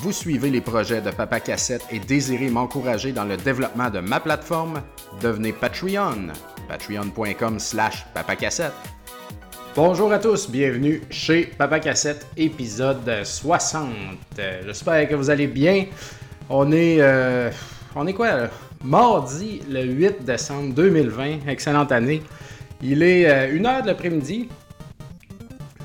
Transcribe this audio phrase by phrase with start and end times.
[0.00, 4.20] Vous suivez les projets de Papa Cassette et désirez m'encourager dans le développement de ma
[4.20, 4.80] plateforme?
[5.20, 6.28] Devenez Patreon.
[6.68, 8.74] Patreon.com slash papacassette.
[9.74, 13.88] Bonjour à tous, bienvenue chez Papa Cassette, épisode 60.
[14.64, 15.86] J'espère que vous allez bien.
[16.48, 16.98] On est...
[17.00, 17.50] euh,
[17.96, 18.50] on est quoi?
[18.84, 21.48] Mardi le 8 décembre 2020.
[21.48, 22.22] Excellente année.
[22.80, 24.48] Il est 1h de l'après-midi.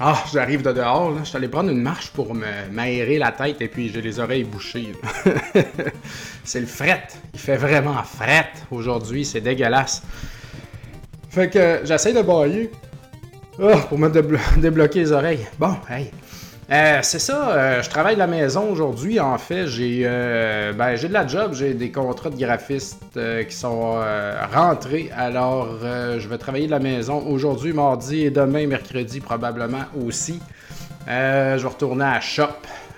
[0.05, 1.21] Ah, j'arrive de dehors, là.
[1.23, 4.43] Je suis allé prendre une marche pour m'aérer la tête et puis j'ai les oreilles
[4.43, 4.91] bouchées.
[6.43, 7.07] c'est le fret.
[7.33, 10.03] Il fait vraiment fret aujourd'hui, c'est dégueulasse.
[11.29, 12.69] Fait que j'essaie de bailler
[13.61, 15.47] Ah, pour me déblo- débloquer les oreilles.
[15.57, 16.11] Bon, hey.
[16.71, 19.19] Euh, c'est ça, euh, je travaille de la maison aujourd'hui.
[19.19, 23.99] En fait, j'ai euh, ben, de la job, j'ai des contrats de graphiste qui sont
[24.53, 25.09] rentrés.
[25.15, 30.39] Alors, je vais travailler de la maison aujourd'hui, mardi et demain, mercredi probablement aussi.
[31.07, 32.47] Je vais retourner à Shop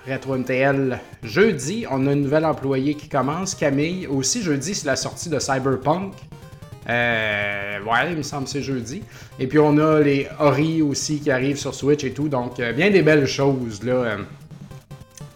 [0.08, 1.84] Retro MTL jeudi.
[1.90, 4.06] On a une nouvelle employée qui commence, Camille.
[4.06, 6.12] Aussi, jeudi, c'est la sortie de Cyberpunk.
[6.88, 9.02] Euh, ouais, il me semble que c'est jeudi.
[9.38, 12.28] Et puis on a les Ori aussi qui arrivent sur Switch et tout.
[12.28, 14.16] Donc, euh, bien des belles choses là euh,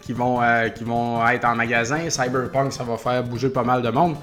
[0.01, 0.39] qui, vont,
[0.75, 2.09] qui vont être en magasin.
[2.09, 4.15] Cyberpunk, ça va faire bouger pas mal de monde.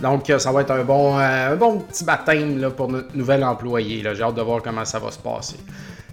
[0.00, 4.02] Donc, ça va être un bon, un bon petit baptême là, pour notre nouvel employé.
[4.14, 5.56] J'ai hâte de voir comment ça va se passer.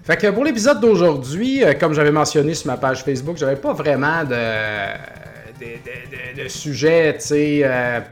[0.04, 4.24] Fait que pour l'épisode d'aujourd'hui, comme j'avais mentionné sur ma page Facebook, j'avais pas vraiment
[4.24, 4.34] de-
[5.60, 8.04] de- de sujet, tu sais.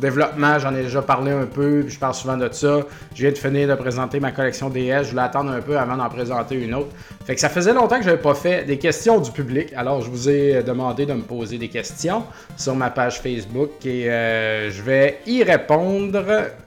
[0.00, 2.80] Euh, Développement, j'en ai déjà parlé un peu, puis je parle souvent de ça.
[3.14, 5.96] Je viens de finir de présenter ma collection DS, je voulais attendre un peu avant
[5.96, 6.90] d'en présenter une autre.
[7.24, 10.00] Fait que ça faisait longtemps que je n'avais pas fait des questions du public, alors
[10.02, 12.24] je vous ai demandé de me poser des questions
[12.56, 16.24] sur ma page Facebook et euh, je vais y répondre.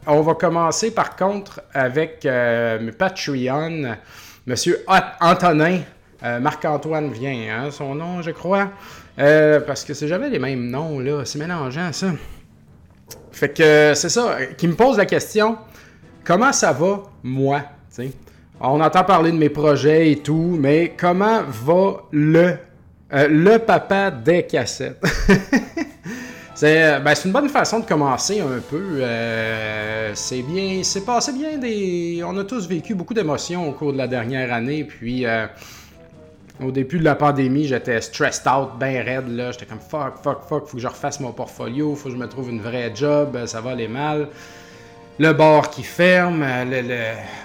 [0.08, 3.96] On va commencer par contre avec euh, mes Patreon.
[4.46, 4.84] Monsieur
[5.22, 5.80] Antonin,
[6.24, 8.70] euh, Marc-Antoine vient, hein, son nom, je crois.
[9.20, 11.24] Euh, parce que c'est jamais les mêmes noms, là.
[11.26, 12.08] C'est mélangeant, ça.
[13.44, 15.58] Fait que euh, c'est ça, qui me pose la question
[16.24, 17.64] comment ça va, moi?
[18.62, 22.56] On entend parler de mes projets et tout, mais comment va le,
[23.12, 25.04] euh, le papa des cassettes?
[26.56, 29.02] C'est euh, ben, une bonne façon de commencer un peu.
[30.14, 32.24] c'est bien, c'est passé bien des.
[32.26, 35.26] On a tous vécu beaucoup d'émotions au cours de la dernière année, puis.
[36.64, 39.52] Au début de la pandémie, j'étais stressed out, ben raide, là.
[39.52, 42.28] J'étais comme fuck, fuck, fuck, faut que je refasse mon portfolio, faut que je me
[42.28, 44.30] trouve une vraie job, euh, ça va aller mal.
[45.20, 47.04] Le bar qui ferme, euh, le, le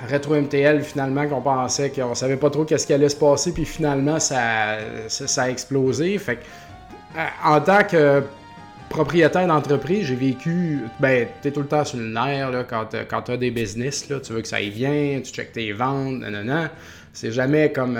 [0.09, 3.65] rétro MTL finalement qu'on pensait qu'on savait pas trop qu'est-ce qui allait se passer, puis
[3.65, 6.17] finalement ça, ça, a explosé.
[6.19, 6.41] Fait que,
[7.19, 8.23] euh, en tant que
[8.89, 13.21] propriétaire d'entreprise, j'ai vécu, ben, t'es tout le temps sur le nerf là, quand, quand
[13.21, 16.71] t'as des business, là, tu veux que ça aille bien, tu checkes tes ventes, nanana.
[17.13, 17.99] C'est jamais comme,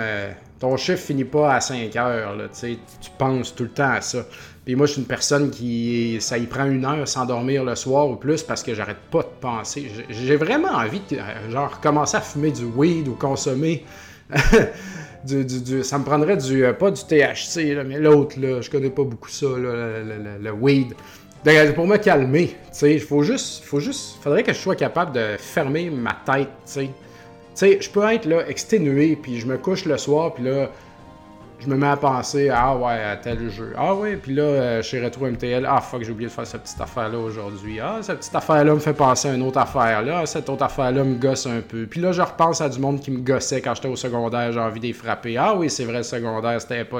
[0.59, 2.77] ton chiffre finit pas à 5 heures, là, tu
[3.17, 4.25] penses tout le temps à ça.
[4.65, 7.75] Puis moi, je suis une personne qui, ça y prend une heure sans dormir le
[7.75, 9.89] soir ou plus parce que j'arrête pas de penser.
[10.09, 11.17] J'ai- vraiment envie de,
[11.49, 13.83] genre, commencer à fumer du weed ou consommer
[15.25, 19.03] du, ça me prendrait du euh, pas du THC mais l'autre là, je connais pas
[19.03, 20.03] beaucoup ça là,
[20.39, 20.93] le, weed.
[21.43, 24.75] Donc, Pour me calmer, tu sais, il faut juste, faut juste, faudrait que je sois
[24.75, 26.89] capable de fermer ma tête, tu sais.
[27.59, 30.69] Sais, je peux être là exténué, puis je me couche le soir, puis là,
[31.59, 33.73] je me mets à penser, ah ouais, à tel jeu.
[33.77, 36.61] Ah ouais, puis là, euh, chez Retro MTL, ah fuck, j'ai oublié de faire cette
[36.61, 37.81] petite affaire-là aujourd'hui.
[37.81, 40.01] Ah, cette petite affaire-là me fait penser à une autre affaire.
[40.03, 41.85] Là, cette autre affaire-là me gosse un peu.
[41.85, 44.59] Puis là, je repense à du monde qui me gossait quand j'étais au secondaire, j'ai
[44.61, 45.35] envie les frapper.
[45.35, 46.99] Ah oui, c'est vrai, le secondaire, c'était pas.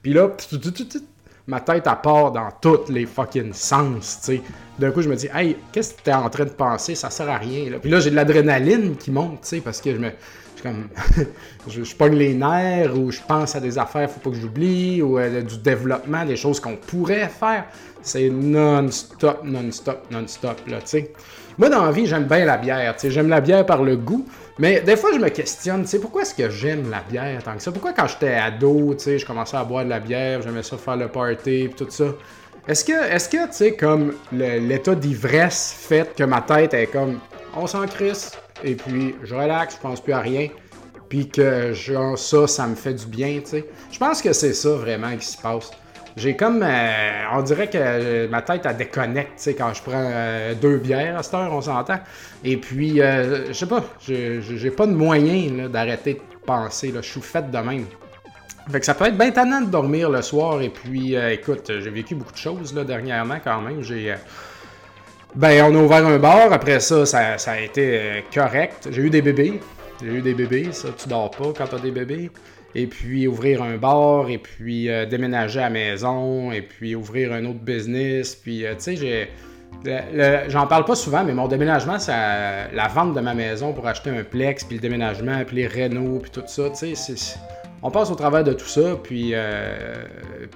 [0.00, 0.30] Puis là,
[1.46, 4.42] ma tête, elle part dans tous les fucking sens, tu sais.
[4.78, 6.94] D'un coup, je me dis, hey, qu'est-ce que t'es en train de penser?
[6.94, 7.78] Ça sert à rien.
[7.80, 10.10] Puis là, j'ai de l'adrénaline qui monte, tu sais, parce que je me.
[10.56, 10.88] Je, comme,
[11.68, 15.02] je, je pogne les nerfs ou je pense à des affaires, faut pas que j'oublie,
[15.02, 17.66] ou euh, du développement, des choses qu'on pourrait faire.
[18.02, 21.12] C'est non-stop, non-stop, non-stop, là, tu sais.
[21.58, 23.10] Moi, dans la vie, j'aime bien la bière, tu sais.
[23.10, 24.26] J'aime la bière par le goût,
[24.58, 27.54] mais des fois, je me questionne, tu sais, pourquoi est-ce que j'aime la bière tant
[27.54, 27.72] que ça?
[27.72, 30.76] Pourquoi quand j'étais ado, tu sais, je commençais à boire de la bière, j'aimais ça
[30.76, 32.06] faire le party, pis tout ça?
[32.66, 37.20] Est-ce que, est-ce que, tu sais, comme l'état d'ivresse fait que ma tête est comme,
[37.54, 38.32] on s'en crisse,
[38.64, 40.48] et puis je relaxe, je pense plus à rien,
[41.08, 43.66] puis que genre ça, ça me fait du bien, tu sais?
[43.92, 45.70] Je pense que c'est ça vraiment qui se passe.
[46.16, 49.82] J'ai comme, euh, on dirait que euh, ma tête, elle déconnecte, tu sais, quand je
[49.82, 51.98] prends euh, deux bières à cette heure, on s'entend.
[52.42, 57.20] Et puis, euh, je sais pas, j'ai pas de moyen d'arrêter de penser, je suis
[57.20, 57.84] fait de même.
[58.70, 60.62] Fait que ça peut être bien tannant de dormir le soir.
[60.62, 63.82] Et puis, écoute, j'ai vécu beaucoup de choses là, dernièrement quand même.
[63.82, 64.12] J'ai.
[65.36, 66.52] Ben, on a ouvert un bar.
[66.52, 68.88] Après ça, ça, ça a été correct.
[68.90, 69.60] J'ai eu des bébés.
[70.02, 70.72] J'ai eu des bébés.
[70.72, 72.32] Ça, tu dors pas quand t'as des bébés.
[72.78, 77.44] Et puis ouvrir un bar, et puis déménager à la maison, et puis ouvrir un
[77.46, 78.36] autre business.
[78.36, 79.28] Puis, tu sais, j'ai
[80.48, 84.10] J'en parle pas souvent, mais mon déménagement, c'est la vente de ma maison pour acheter
[84.10, 86.70] un plex, puis le déménagement, puis les rénaux, puis tout ça.
[86.70, 87.38] Tu sais,
[87.82, 90.06] on passe au travers de tout ça, puis, euh,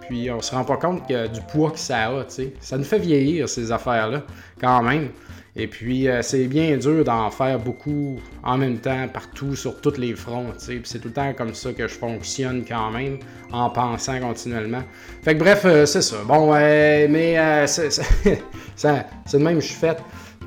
[0.00, 2.25] puis on se rend pas compte du poids que ça a.
[2.61, 4.22] Ça nous fait vieillir, ces affaires-là,
[4.61, 5.11] quand même.
[5.56, 9.97] Et puis, euh, c'est bien dur d'en faire beaucoup en même temps, partout, sur tous
[9.99, 10.52] les fronts.
[10.58, 13.19] C'est tout le temps comme ça que je fonctionne quand même,
[13.50, 14.82] en pensant continuellement.
[15.23, 16.19] Fait que bref, euh, c'est ça.
[16.26, 18.05] Bon, mais c'est, c'est,
[18.76, 19.99] c'est de même que je suis fait.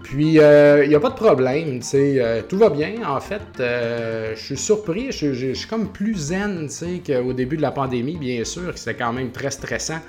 [0.03, 2.95] Puis, il euh, n'y a pas de problème, tu sais, euh, tout va bien.
[3.07, 7.55] En fait, euh, je suis surpris, je, suis comme plus zen, tu sais, qu'au début
[7.55, 9.99] de la pandémie, bien sûr, c'était quand même très stressant.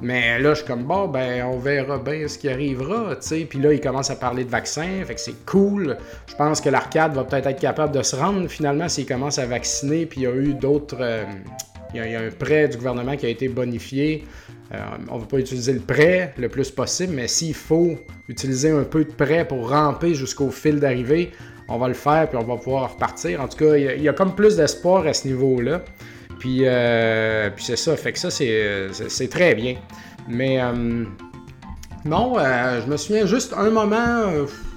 [0.00, 3.40] Mais là, je suis comme, bon, ben, on verra bien ce qui arrivera, tu sais.
[3.48, 5.98] Puis là, il commence à parler de vaccins, fait que c'est cool.
[6.26, 9.44] Je pense que l'arcade va peut-être être capable de se rendre, finalement, s'il commence à
[9.44, 10.06] vacciner.
[10.06, 10.96] Puis il y a eu d'autres...
[11.94, 14.24] il y, a un prêt du gouvernement qui a été bonifié.
[14.72, 14.78] Euh,
[15.10, 17.96] on ne va pas utiliser le prêt le plus possible, mais s'il faut
[18.28, 21.32] utiliser un peu de prêt pour ramper jusqu'au fil d'arrivée,
[21.68, 23.40] on va le faire puis on va pouvoir repartir.
[23.40, 25.82] En tout cas, il y, a, comme plus d'espoir à ce niveau-là.
[26.38, 29.76] Puis, euh, c'est ça, fait que ça, c'est très bien.
[30.28, 31.04] Mais euh,
[32.04, 34.24] non, je me souviens juste un moment,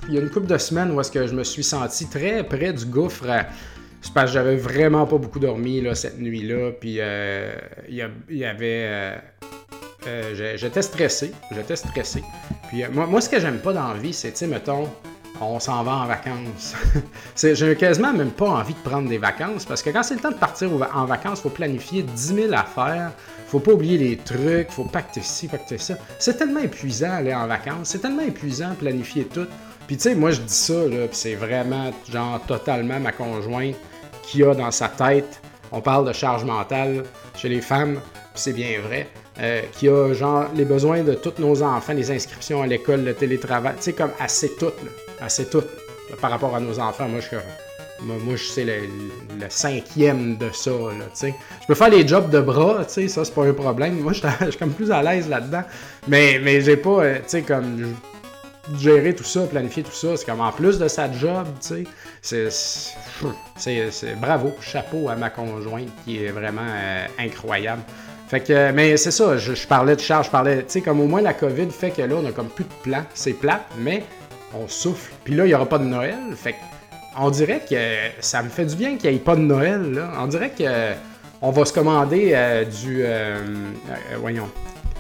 [0.10, 2.44] il y a une couple de semaines où est-ce que je me suis senti très
[2.44, 3.26] près du gouffre.
[4.06, 6.72] C'est parce que j'avais vraiment pas beaucoup dormi cette nuit-là.
[6.80, 9.18] Puis il y, avait
[10.08, 11.32] euh, j'étais stressé.
[11.52, 12.24] J'étais stressé.
[12.70, 14.88] Puis euh, moi, ce que j'aime pas dans la vie, c'est, tu sais, mettons,
[15.42, 16.76] on s'en va en vacances.
[17.36, 20.32] J'ai quasiment même pas envie de prendre des vacances parce que quand c'est le temps
[20.32, 23.12] de partir en vacances, il faut planifier 10 000 affaires.
[23.48, 25.96] faut pas oublier les trucs, faut pacter ci, pacter ça.
[26.20, 27.90] C'est tellement épuisant aller en vacances.
[27.90, 29.48] C'est tellement épuisant planifier tout.
[29.88, 33.76] Puis tu sais, moi je dis ça, là, c'est vraiment genre totalement ma conjointe
[34.26, 35.42] qui a dans sa tête.
[35.72, 37.04] On parle de charge mentale
[37.36, 38.00] chez les femmes,
[38.34, 39.08] c'est bien vrai.
[39.42, 43.14] Euh, qui a genre les besoins de tous nos enfants, les inscriptions à l'école, le
[43.14, 44.72] télétravail, tu sais, comme assez tout,
[45.20, 45.64] assez tout
[46.22, 47.10] par rapport à nos enfants.
[47.10, 47.36] Moi, je
[48.02, 48.16] moi,
[48.58, 51.36] le, cinquième de ça, là, tu sais.
[51.62, 54.00] Je peux faire les jobs de bras, tu sais, ça, c'est pas un problème.
[54.00, 55.64] Moi, je suis comme plus à l'aise là-dedans.
[56.08, 57.96] Mais, mais j'ai pas, euh, tu sais, comme
[58.78, 61.86] gérer tout ça, planifier tout ça, c'est comme en plus de sa job, tu
[62.22, 67.82] sais, c'est bravo, chapeau à ma conjointe qui est vraiment euh, incroyable.
[68.28, 71.08] Fait que, mais c'est ça, je, parlais de charge, je parlais, tu sais, comme au
[71.08, 73.04] moins la COVID fait que là, on a comme plus de plan.
[73.14, 74.04] C'est plat, mais
[74.54, 75.12] on souffle.
[75.24, 76.18] Puis là, il n'y aura pas de Noël.
[76.36, 76.58] Fait que,
[77.18, 77.76] on dirait que
[78.20, 80.12] ça me fait du bien qu'il n'y ait pas de Noël, là.
[80.20, 80.94] On dirait que
[81.42, 83.04] on va se commander euh, du.
[83.04, 83.38] Euh,
[84.20, 84.50] voyons.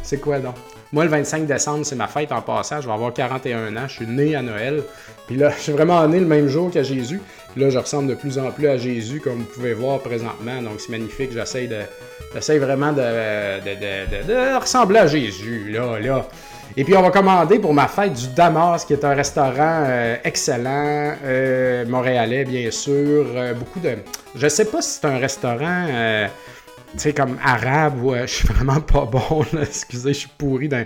[0.03, 0.55] C'est quoi donc?
[0.95, 2.79] Moi, le 25 décembre, c'est ma fête en passant.
[2.79, 3.85] Je vais avoir 41 ans.
[3.85, 4.81] Je suis né à Noël.
[5.27, 7.19] Puis là, je suis vraiment né le même jour que Jésus.
[7.51, 10.61] Puis là, je ressemble de plus en plus à Jésus, comme vous pouvez voir présentement.
[10.61, 11.33] Donc, c'est magnifique.
[11.33, 11.81] J'essaie de,
[12.33, 16.29] J'essaie vraiment de, de, ressembler à Jésus, là, là.
[16.77, 20.15] Et puis, on va commander pour ma fête du Damas, qui est un restaurant euh,
[20.23, 23.25] excellent, euh, montréalais, bien sûr.
[23.35, 23.97] Euh, beaucoup de...
[24.33, 25.87] Je sais pas si c'est un restaurant,
[26.95, 29.61] tu sais, comme arabe, ou je suis vraiment pas bon, là.
[29.63, 30.85] Excusez, je suis pourri d'un...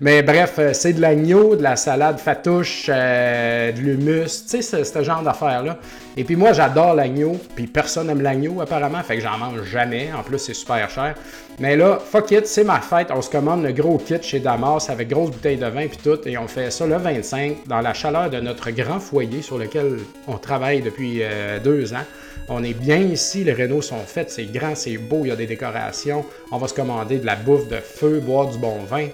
[0.00, 4.84] Mais bref, euh, c'est de l'agneau, de la salade fatouche, euh, de l'humus, tu sais,
[4.84, 5.78] ce, genre d'affaires-là.
[6.16, 10.10] Et puis moi, j'adore l'agneau, puis personne n'aime l'agneau apparemment, fait que j'en mange jamais.
[10.16, 11.14] En plus, c'est super cher.
[11.58, 13.08] Mais là, fuck it, c'est ma fête.
[13.10, 16.18] On se commande le gros kit chez Damas avec grosse bouteille de vin puis tout,
[16.26, 19.98] et on fait ça le 25 dans la chaleur de notre grand foyer sur lequel
[20.26, 22.04] on travaille depuis euh, deux ans.
[22.48, 25.36] On est bien ici, les rénaux sont faits, c'est grand, c'est beau, il y a
[25.36, 26.24] des décorations.
[26.50, 29.06] On va se commander de la bouffe de feu, boire du bon vin.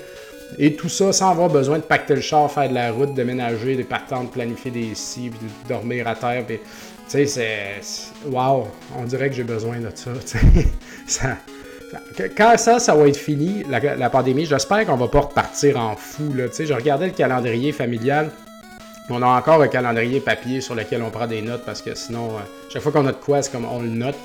[0.58, 3.76] Et tout ça sans avoir besoin de pacter le char, faire de la route, déménager,
[3.76, 5.30] des patentes, planifier des scies,
[5.68, 6.44] dormir à terre.
[6.46, 6.58] tu
[7.08, 7.80] sais, c'est.
[8.26, 8.64] Waouh!
[8.96, 10.12] On dirait que j'ai besoin de ça.
[12.36, 16.32] quand ça, ça va être fini, la, pandémie, j'espère qu'on va pas repartir en fou.
[16.34, 18.30] Là, je regardais le calendrier familial.
[19.08, 22.30] On a encore un calendrier papier sur lequel on prend des notes parce que sinon,
[22.30, 22.40] euh,
[22.72, 24.16] chaque fois qu'on a de quoi, c'est comme on le note.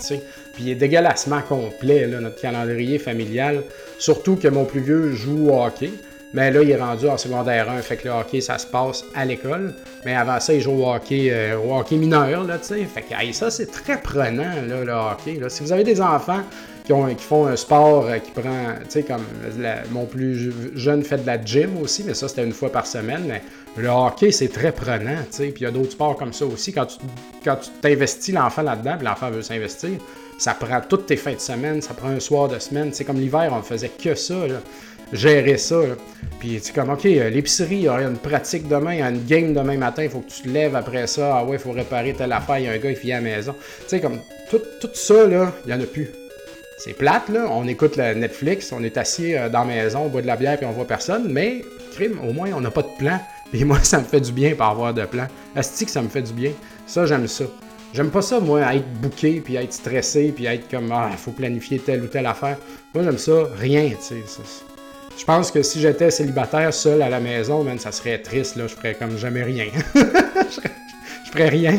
[0.53, 3.61] Puis il est dégueulassement complet, là, notre calendrier familial.
[3.99, 5.91] Surtout que mon plus vieux joue au hockey.
[6.33, 9.03] Mais là, il est rendu en secondaire 1, fait que le hockey, ça se passe
[9.13, 9.73] à l'école.
[10.05, 12.85] Mais avant ça, il joue au hockey, euh, au hockey mineur, là, tu sais.
[12.85, 15.39] Fait que ça, c'est très prenant, là, le hockey.
[15.39, 15.49] Là.
[15.49, 16.41] Si vous avez des enfants
[16.85, 19.25] qui, ont, qui font un sport euh, qui prend, tu sais, comme
[19.91, 23.25] mon plus jeune fait de la gym aussi, mais ça, c'était une fois par semaine.
[23.27, 23.41] Mais
[23.75, 25.47] le hockey, c'est très prenant, tu sais.
[25.47, 26.71] Puis il y a d'autres sports comme ça aussi.
[26.71, 26.97] Quand tu
[27.43, 29.91] quand tu t'investis l'enfant là-dedans, puis l'enfant veut s'investir,
[30.37, 32.91] ça prend toutes tes fins de semaine, ça prend un soir de semaine.
[32.93, 34.61] C'est comme l'hiver, on faisait que ça, là
[35.13, 35.79] gérer ça.
[36.39, 39.09] Puis tu comme, OK, euh, l'épicerie, il y a une pratique demain, il y a
[39.09, 41.37] une game demain matin, il faut que tu te lèves après ça.
[41.37, 43.21] Ah ouais, il faut réparer telle affaire, il y a un gars qui vient à
[43.21, 43.53] la maison.
[43.53, 46.09] Tu sais, comme tout, tout ça, là, il n'y en a plus.
[46.77, 47.47] c'est plate, là.
[47.51, 50.57] On écoute le Netflix, on est assis dans la maison, on boit de la bière
[50.57, 51.63] puis on voit personne, mais,
[51.93, 53.19] crime, au moins, on n'a pas de plan.
[53.53, 55.27] Et moi, ça me fait du bien par avoir de plan.
[55.55, 56.51] Asti que ça me fait du bien.
[56.87, 57.43] Ça, j'aime ça.
[57.93, 61.31] J'aime pas ça, moi, être bouqué, puis être stressé, puis être comme, ah, il faut
[61.31, 62.57] planifier telle ou telle affaire.
[62.95, 64.70] Moi, j'aime ça, rien, tu sais.
[65.21, 68.65] Je pense que si j'étais célibataire, seul à la maison, man, ça serait triste, là.
[68.65, 69.65] Je ferais comme jamais rien.
[69.93, 71.77] je, ferais, rien.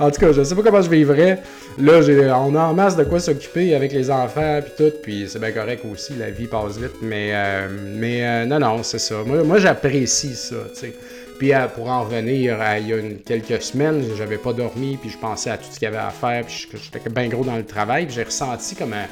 [0.00, 1.40] En tout cas, je sais pas comment je vivrais.
[1.78, 2.00] Là,
[2.40, 5.52] on a en masse de quoi s'occuper avec les enfants, puis tout, puis c'est bien
[5.52, 9.22] correct aussi, la vie passe vite, mais, euh, mais euh, non, non, c'est ça.
[9.24, 10.94] Moi, moi j'apprécie ça, tu sais.
[11.38, 15.16] Puis euh, pour en revenir, il y a quelques semaines, j'avais pas dormi, puis je
[15.16, 17.64] pensais à tout ce qu'il y avait à faire, puis j'étais bien gros dans le
[17.64, 19.06] travail, puis j'ai ressenti comme un...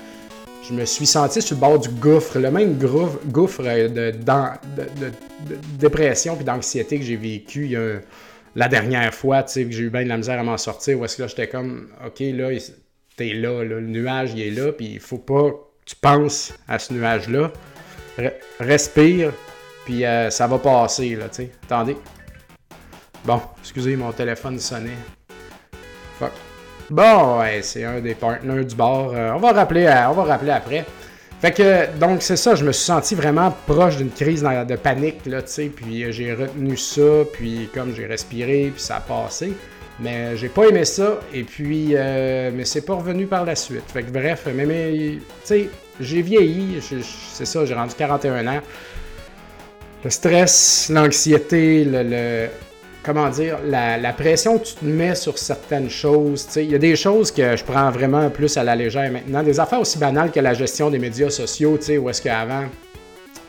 [0.66, 4.12] Je me suis senti sur le bord du gouffre, le même gouffre, de,
[5.78, 7.76] dépression puis d'anxiété que j'ai vécu
[8.56, 10.98] la dernière fois, tu sais, que j'ai eu bien de la misère à m'en sortir,
[10.98, 12.50] où est-ce que là, j'étais comme, OK, là,
[13.16, 16.52] t'es là, là, le nuage, il est là, puis il faut pas que tu penses
[16.66, 17.52] à ce nuage-là.
[18.58, 19.32] respire,
[19.84, 21.50] puis euh, ça va passer, là, tu sais.
[21.64, 21.96] Attendez.
[23.24, 24.90] Bon, excusez, mon téléphone sonnait.
[26.18, 26.32] Fuck.
[26.90, 29.11] Bon, ouais, c'est un des partenaires du bar.
[29.12, 30.87] Euh, on, va rappeler, euh, on va rappeler après.
[31.38, 35.26] Fait que, donc, c'est ça, je me suis senti vraiment proche d'une crise de panique,
[35.26, 39.00] là, tu sais, puis euh, j'ai retenu ça, puis comme j'ai respiré, puis ça a
[39.00, 39.52] passé.
[40.00, 43.83] Mais j'ai pas aimé ça, et puis, mais c'est pas revenu par la suite.
[43.92, 48.61] Fait que, bref, mais, mais tu sais, j'ai vieilli, c'est ça, j'ai rendu 41 ans.
[50.04, 52.49] Le stress, l'anxiété, le
[53.08, 56.46] comment dire, la, pression que tu te mets sur certaines choses.
[56.56, 59.42] Il y a des choses que je prends vraiment plus à la légère maintenant.
[59.42, 62.64] Des affaires aussi banales que la gestion des médias sociaux, où est-ce qu'avant,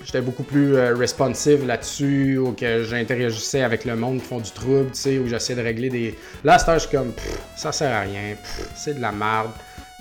[0.05, 4.51] j'étais beaucoup plus euh, responsive là-dessus, ou que j'interagissais avec le monde qui font du
[4.51, 6.15] trouble, où j'essaie de régler des...
[6.45, 7.11] Là, à je suis comme,
[7.57, 8.35] ça sert à rien,
[8.77, 9.51] c'est de la merde,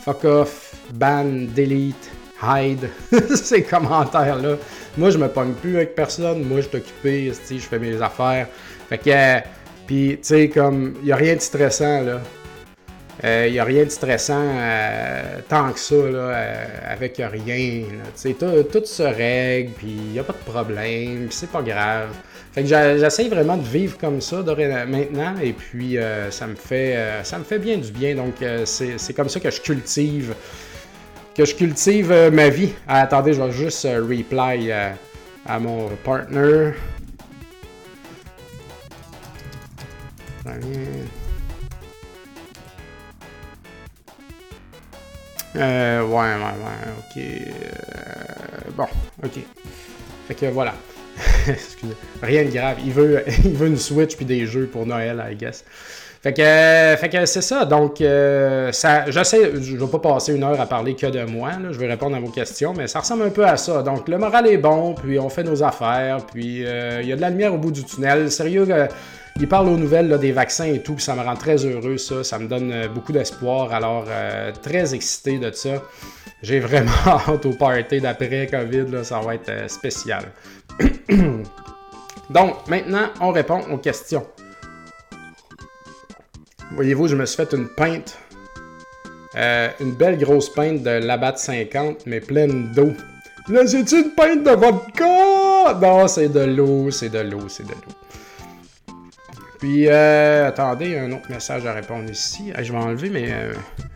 [0.05, 2.09] fuck off, ban, delete,
[2.41, 2.89] hide,
[3.35, 4.57] ces commentaires-là.
[4.97, 8.47] Moi, je me pogne plus avec personne, moi, je suis occupé, je fais mes affaires.
[8.89, 9.47] Fait que,
[9.87, 12.21] puis, tu sais, comme, il n'y a rien de stressant, là.
[13.21, 17.83] Il euh, n'y a rien de stressant euh, tant que ça, là, euh, avec rien.
[18.23, 22.11] Tout, tout se règle, puis il n'y a pas de problème, puis c'est pas grave.
[22.53, 24.43] Fait que j'essaie vraiment de vivre comme ça
[24.87, 25.99] maintenant, et puis
[26.31, 28.15] ça, me fait, ça me fait bien du bien.
[28.15, 30.35] Donc, c'est comme ça que je cultive,
[31.37, 32.71] que je cultive ma vie.
[32.87, 36.73] Ah, attendez, je vais juste reply à mon partner.
[45.57, 47.23] Euh, ouais, ouais, ouais, ok.
[47.23, 48.87] Euh, bon,
[49.25, 49.41] ok.
[50.29, 50.75] Fait que voilà.
[51.49, 51.95] Excusez.
[52.23, 52.77] Rien de grave.
[52.85, 55.65] Il veut, il veut une Switch puis des jeux pour Noël, I guess.
[56.21, 57.65] Fait que, fait que c'est ça.
[57.65, 61.51] Donc, euh, ça, j'essaie, je vais pas passer une heure à parler que de moi.
[61.51, 63.83] Là, je vais répondre à vos questions, mais ça ressemble un peu à ça.
[63.83, 67.21] Donc, le moral est bon, puis on fait nos affaires, puis il y a de
[67.21, 68.33] la lumière au bout du tunnel.
[68.33, 68.67] Sérieux,
[69.41, 72.25] il parle aux nouvelles des vaccins et tout, puis ça me rend très heureux, ça.
[72.25, 73.73] Ça me donne euh, beaucoup d'espoir.
[73.73, 75.83] Alors, euh, très excité de ça.
[76.43, 80.25] J'ai vraiment hâte au party d'après COVID, là, ça va être euh, spécial.
[82.31, 84.27] Donc, maintenant, on répond aux questions.
[86.73, 88.19] Voyez-vous, je me suis fait une pinte.
[89.81, 92.93] une belle grosse pinte de Labatt 50, mais pleine d'eau.
[93.49, 95.79] Là, c'est une pinte de vodka?
[95.81, 98.08] Non, c'est de l'eau, c'est de l'eau, c'est de l'eau.
[99.59, 102.53] Puis, euh, attendez, un autre message à répondre ici.
[102.57, 103.53] je vais enlever, mais euh,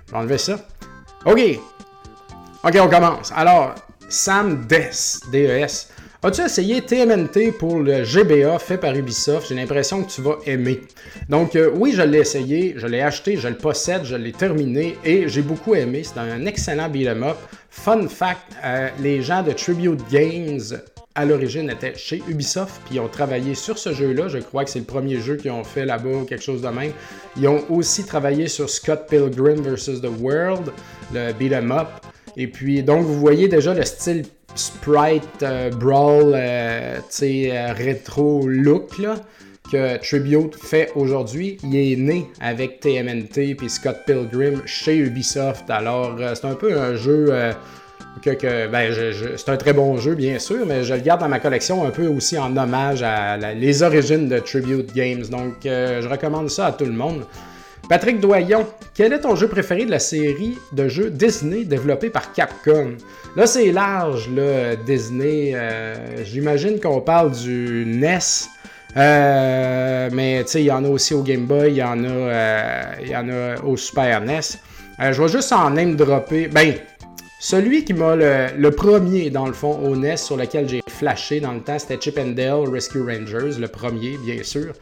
[0.06, 0.58] je vais enlever ça.
[1.24, 1.40] OK.
[2.64, 3.32] OK, on commence.
[3.34, 3.74] Alors,
[4.08, 4.90] Sam Des,
[5.30, 5.88] DES.
[6.24, 9.48] As-tu essayé TMNT pour le GBA fait par Ubisoft?
[9.48, 10.82] J'ai l'impression que tu vas aimer.
[11.28, 14.96] Donc, euh, oui, je l'ai essayé, je l'ai acheté, je le possède, je l'ai terminé
[15.04, 16.02] et j'ai beaucoup aimé.
[16.04, 17.36] C'est un excellent beat'em up.
[17.70, 18.52] Fun fact,
[19.00, 20.60] les gens de Tribute Games
[21.14, 24.28] à l'origine était chez Ubisoft, puis ils ont travaillé sur ce jeu-là.
[24.28, 26.68] Je crois que c'est le premier jeu qu'ils ont fait là-bas ou quelque chose de
[26.68, 26.92] même.
[27.36, 30.00] Ils ont aussi travaillé sur Scott Pilgrim vs.
[30.00, 30.72] The World,
[31.12, 31.88] le beat'em up.
[32.36, 38.98] Et puis, donc, vous voyez déjà le style sprite, euh, brawl, euh, euh, rétro look
[38.98, 39.16] là,
[39.70, 41.58] que Tribute fait aujourd'hui.
[41.62, 45.68] Il est né avec TMNT puis Scott Pilgrim chez Ubisoft.
[45.70, 47.30] Alors, c'est un peu un jeu
[48.20, 48.92] que, ben,
[49.36, 51.90] c'est un très bon jeu, bien sûr, mais je le garde dans ma collection un
[51.90, 55.24] peu aussi en hommage à les origines de Tribute Games.
[55.30, 57.24] Donc, euh, je recommande ça à tout le monde.
[57.88, 62.32] Patrick Doyon, quel est ton jeu préféré de la série de jeux Disney développée par
[62.32, 62.96] Capcom?
[63.34, 65.52] Là, c'est large, là, Disney.
[65.54, 68.18] Euh, j'imagine qu'on parle du NES.
[68.96, 72.04] Euh, mais tu sais, il y en a aussi au Game Boy, il y en
[72.04, 74.40] a, il y en a au Super NES.
[75.00, 76.48] je vais juste en name dropper.
[76.48, 76.74] Ben,
[77.44, 81.60] Celui qui m'a le, premier, dans le fond, au sur lequel j'ai flashé dans le
[81.60, 84.72] temps, c'était Chip and Dale Rescue Rangers, le premier, bien sûr.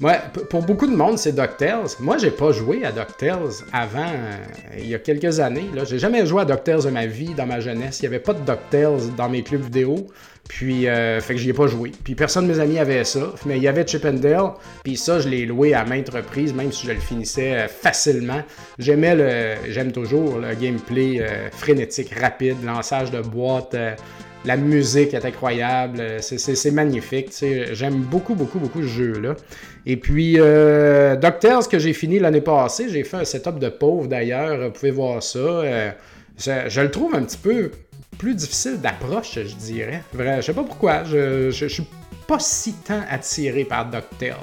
[0.00, 0.16] Moi,
[0.50, 1.88] pour beaucoup de monde, c'est DuckTales.
[1.98, 4.36] Moi, j'ai pas joué à DuckTales avant, euh,
[4.76, 5.70] il y a quelques années.
[5.74, 5.84] Là.
[5.84, 8.00] J'ai jamais joué à DuckTales de ma vie, dans ma jeunesse.
[8.00, 10.06] Il y avait pas de DuckTales dans mes clubs vidéo.
[10.50, 11.92] Puis, euh, fait que j'y ai pas joué.
[12.02, 13.32] Puis, personne de mes amis avait ça.
[13.46, 14.50] Mais il y avait Chip and Dale.
[14.82, 18.42] Puis ça, je l'ai loué à maintes reprises, même si je le finissais euh, facilement.
[18.76, 23.76] J'aimais le, j'aime toujours le gameplay frénétique, rapide, lançage de boîtes.
[24.44, 27.30] la musique est incroyable, c'est magnifique.
[27.72, 29.36] J'aime beaucoup, beaucoup, beaucoup ce jeu-là.
[29.86, 31.16] Et puis, euh,
[31.70, 35.22] que j'ai fini l'année passée, j'ai fait un setup de pauvre d'ailleurs, vous pouvez voir
[35.22, 35.38] ça.
[35.38, 35.90] Euh,
[36.38, 37.70] je, le trouve un petit peu
[38.20, 40.02] plus difficile d'approche, je dirais.
[40.12, 41.86] Vrai, je sais pas pourquoi, je, je, suis
[42.26, 44.36] pas si tant attiré par DuckTales.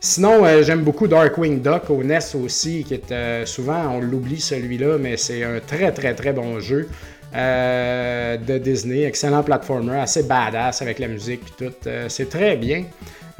[0.00, 4.40] Sinon, euh, j'aime beaucoup Darkwing Duck au NES aussi, qui est euh, souvent, on l'oublie
[4.40, 6.88] celui-là, mais c'est un très très très bon jeu.
[7.34, 11.74] de Disney, excellent platformer, assez badass avec la musique et tout,
[12.08, 12.84] c'est très bien.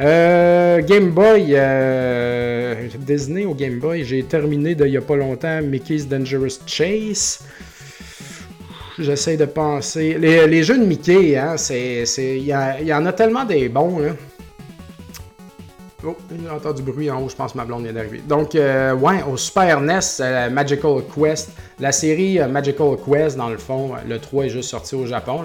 [0.00, 5.60] Euh, Game Boy, euh, Disney au Game Boy, j'ai terminé il n'y a pas longtemps
[5.62, 7.44] Mickey's Dangerous Chase.
[8.98, 10.16] J'essaie de penser.
[10.18, 14.14] Les, jeux de Mickey, hein, c'est, il y, en a tellement des bons.
[16.04, 18.22] Oh, j'entends du bruit en haut, je pense que ma blonde vient d'arriver.
[18.26, 23.48] Donc, euh, ouais, au Super NES, euh, Magical Quest, la série euh, Magical Quest, dans
[23.48, 25.42] le fond, le 3 est juste sorti au Japon.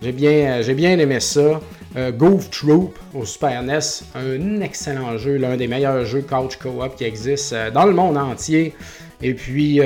[0.00, 1.60] J'ai bien, j'ai bien aimé ça.
[2.18, 3.78] Goof Troop au Super NES,
[4.14, 8.74] un excellent jeu, l'un des meilleurs jeux couch co-op qui existent dans le monde entier.
[9.22, 9.80] Et puis,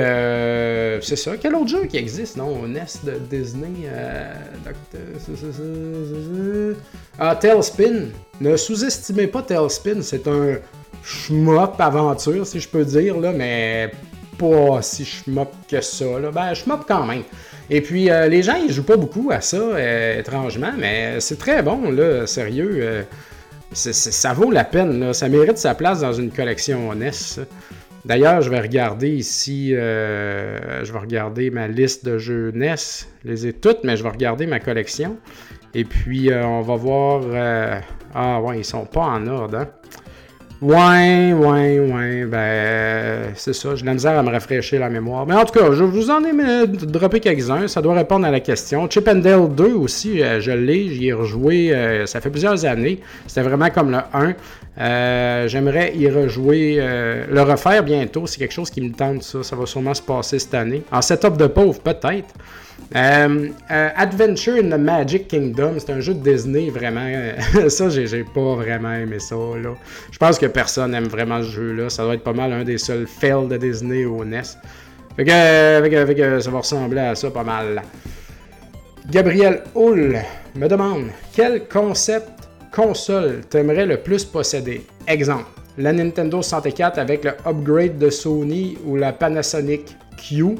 [1.01, 1.37] c'est ça.
[1.37, 2.61] Quel autre jeu qui existe, non?
[2.61, 3.89] Au NES de Disney.
[7.19, 8.07] Ah, Tailspin.
[8.39, 10.57] Ne sous-estimez pas Tailspin, c'est un
[11.03, 13.91] shmup aventure, si je peux dire, là, mais
[14.37, 16.05] pas si shmup que ça.
[16.33, 17.23] Ben, shmup quand même.
[17.69, 21.37] Et puis, euh, les gens, ils jouent pas beaucoup à ça, euh, étrangement, mais c'est
[21.37, 22.79] très bon, là, sérieux.
[22.81, 23.03] Euh,
[23.73, 27.11] ça vaut la peine, ça mérite sa place dans une collection NES.
[28.05, 32.75] D'ailleurs, je vais regarder ici, je vais regarder ma liste de jeux NES.
[33.23, 35.17] Les ai toutes, mais je vais regarder ma collection.
[35.73, 37.21] Et puis, on va voir
[38.13, 39.67] ah ouais, ils sont pas en ordre, hein?
[40.61, 43.73] Ouais, ouais, ouais, ben, c'est ça.
[43.73, 45.25] J'ai de la misère à me rafraîchir la mémoire.
[45.25, 47.67] Mais en tout cas, je vous en ai droppé quelques-uns.
[47.67, 48.87] Ça doit répondre à la question.
[48.87, 50.89] Chip and Dale 2 aussi, euh, je l'ai.
[50.89, 51.73] J'y ai rejoué.
[51.73, 52.99] Euh, ça fait plusieurs années.
[53.25, 54.35] C'était vraiment comme le 1.
[54.77, 58.27] Euh, j'aimerais y rejouer, le refaire bientôt.
[58.27, 59.41] C'est quelque chose qui me tente, ça.
[59.41, 60.83] Ça va sûrement se passer cette année.
[60.91, 62.35] En setup de pauvre, peut-être.
[62.95, 67.07] Euh, euh, Adventure in the Magic Kingdom, c'est un jeu de Disney vraiment.
[67.69, 69.35] ça, j'ai pas vraiment aimé ça.
[69.35, 69.75] Là.
[70.11, 71.89] Je pense que personne aime vraiment ce jeu-là.
[71.89, 74.41] Ça doit être pas mal un des seuls fails de Disney au NES.
[75.15, 77.81] Fait que, ça va ressembler à ça pas mal.
[79.09, 80.19] Gabriel Hull
[80.55, 82.29] me demande quel concept
[82.71, 84.85] console t'aimerais le plus posséder?
[85.07, 85.45] Exemple,
[85.77, 90.55] la Nintendo 64 avec le upgrade de Sony ou la Panasonic Q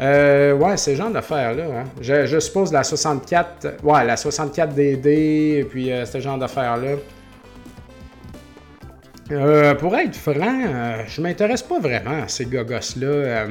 [0.00, 1.64] euh, ouais, ce genre d'affaires-là.
[1.64, 1.84] Hein.
[2.00, 3.82] Je, suppose la 64.
[3.82, 5.08] Ouais, la 64 DD,
[5.60, 6.96] et puis euh, ce genre d'affaires-là.
[9.30, 13.46] Euh, pour être franc, euh, je m'intéresse pas vraiment à ces gogos-là.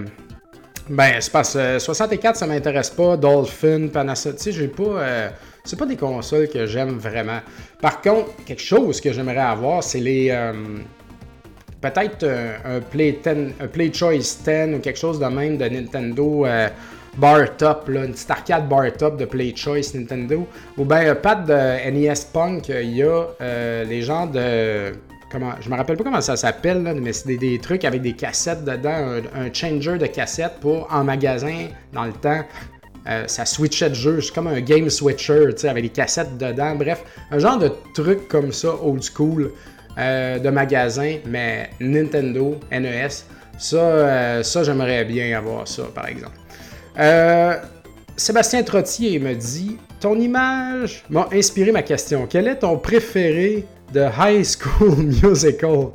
[0.89, 3.15] ben, c'est parce que 64, ça m'intéresse pas.
[3.15, 5.31] Dolphin, Panasonic, tu j'ai pas.
[5.63, 7.39] c'est pas des consoles que j'aime vraiment.
[7.81, 10.31] Par contre, quelque chose que j'aimerais avoir, c'est les
[11.81, 13.19] peut-être un, Play
[13.71, 16.69] Play Choice 10 ou quelque chose de même de Nintendo euh,
[17.17, 20.47] bar top, une petite arcade bar top de Play Choice Nintendo.
[20.77, 24.93] Ou bien un pad de NES Punk, il y a euh, les gens de.
[25.29, 28.63] Comment, je me rappelle pas comment ça s'appelle, mais c'est des, trucs avec des cassettes
[28.63, 32.43] dedans, un, changer de cassettes pour en magasin dans le temps.
[33.07, 36.75] Euh, ça switchait de jeu, c'est comme un game switcher, avec des cassettes dedans.
[36.75, 39.51] Bref, un genre de truc comme ça, old school.
[39.99, 43.07] Euh, de magasin, mais Nintendo, NES,
[43.57, 46.37] ça, euh, ça j'aimerais bien avoir ça, par exemple.
[48.15, 52.27] Sébastien Trottier me dit Ton image m'a inspiré ma question.
[52.29, 55.87] Quel est ton préféré de High School Musical?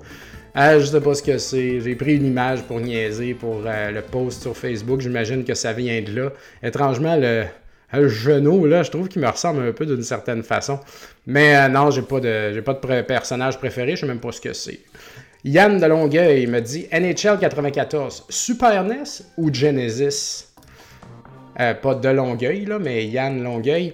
[0.57, 1.81] Je je sais pas ce que c'est.
[1.81, 5.01] J'ai pris une image pour niaiser pour le post sur Facebook.
[5.01, 6.33] J'imagine que ça vient de là.
[6.65, 7.45] Étrangement, le,
[8.09, 10.81] genou, là, je trouve qu'il me ressemble un peu d'une certaine façon.
[11.27, 14.41] Mais euh, non, j'ai pas de pas de personnage préféré, je sais même pas ce
[14.41, 14.81] que c'est.
[15.45, 20.52] Yann de Longueuil me dit NHL 94, Super NES ou Genesis?
[21.61, 23.93] Euh, Pas de Longueuil, là, mais Yann Longueuil.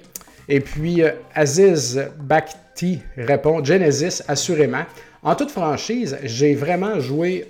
[0.49, 4.85] Et puis euh, Aziz Bakhti répond Genesis, assurément.
[5.23, 7.49] En toute franchise, j'ai vraiment joué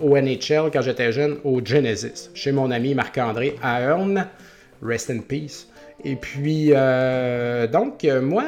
[0.00, 4.28] au NHL quand j'étais jeune au Genesis, chez mon ami Marc-André Ahern.
[4.80, 5.66] Rest in peace.
[6.04, 8.44] Et puis, euh, donc, euh, moi,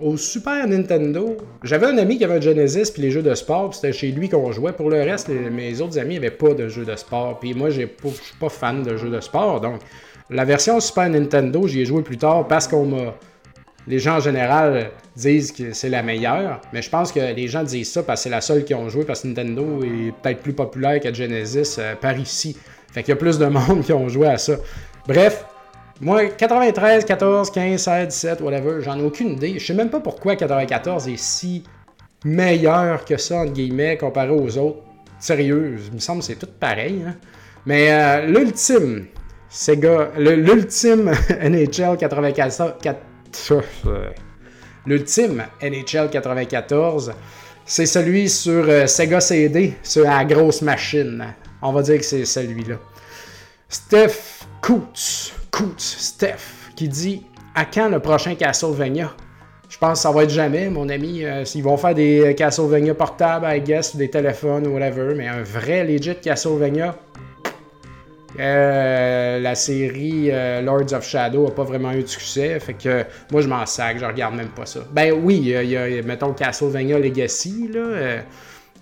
[0.00, 3.70] au Super Nintendo, j'avais un ami qui avait un Genesis, puis les jeux de sport,
[3.70, 4.72] puis c'était chez lui qu'on jouait.
[4.72, 7.38] Pour le reste, mes autres amis n'avaient pas de jeux de sport.
[7.38, 7.88] Puis moi, je suis
[8.40, 9.60] pas fan de jeux de sport.
[9.60, 9.80] Donc,
[10.30, 13.14] la version Super Nintendo, j'y ai joué plus tard parce qu'on m'a.
[13.86, 17.62] Les gens en général disent que c'est la meilleure, mais je pense que les gens
[17.62, 20.40] disent ça parce que c'est la seule qui ont joué, parce que Nintendo est peut-être
[20.40, 22.56] plus populaire que Genesis euh, par ici.
[22.92, 24.54] Fait qu'il y a plus de monde qui ont joué à ça.
[25.06, 25.44] Bref,
[26.00, 29.58] moi, 93, 14, 15, 16, 17, whatever, j'en ai aucune idée.
[29.58, 31.62] Je sais même pas pourquoi 94 est si
[32.24, 34.78] meilleur que ça, entre guillemets, comparé aux autres.
[35.20, 37.04] Sérieux, il me semble que c'est tout pareil.
[37.06, 37.14] Hein.
[37.66, 39.06] Mais euh, l'ultime,
[39.48, 42.74] Sega, l'ultime NHL 94,
[44.86, 47.12] l'ultime NHL 94,
[47.64, 51.34] c'est celui sur euh, Sega CD, sur la grosse machine.
[51.62, 52.76] On va dire que c'est celui-là.
[53.68, 57.22] Steph Kutz, Kutz, Steph, qui dit
[57.54, 59.14] À quand le prochain Castlevania
[59.68, 61.24] Je pense que ça va être jamais, mon ami.
[61.24, 65.28] Euh, ils vont faire des Castlevania portables, I guess, ou des téléphones, ou whatever, mais
[65.28, 66.96] un vrai legit Castlevania,
[68.40, 73.04] euh, la série euh, Lords of Shadow a pas vraiment eu de succès, fait que
[73.30, 74.80] moi je m'en sac, je regarde même pas ça.
[74.90, 78.22] Ben oui, il y, a, mettons Castlevania Legacy, là,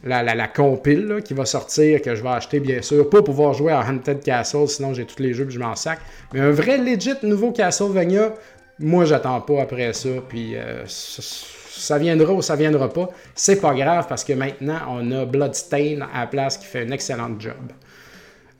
[0.04, 3.54] euh, la, la, compile qui va sortir, que je vais acheter bien sûr, pas pouvoir
[3.54, 6.00] jouer à Haunted Castle, sinon j'ai tous les jeux et je m'en sac.
[6.32, 8.34] Mais un vrai legit nouveau Castlevania,
[8.78, 13.10] moi j'attends pas après ça, puis ça viendra ou ça viendra pas.
[13.34, 16.90] C'est pas grave parce que maintenant on a Bloodstain à la place qui fait un
[16.90, 17.72] excellent job.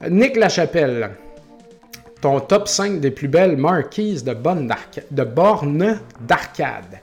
[0.09, 1.11] Nick Lachapelle,
[2.21, 6.99] ton top 5 des plus belles marquises de, de bornes d'arcade.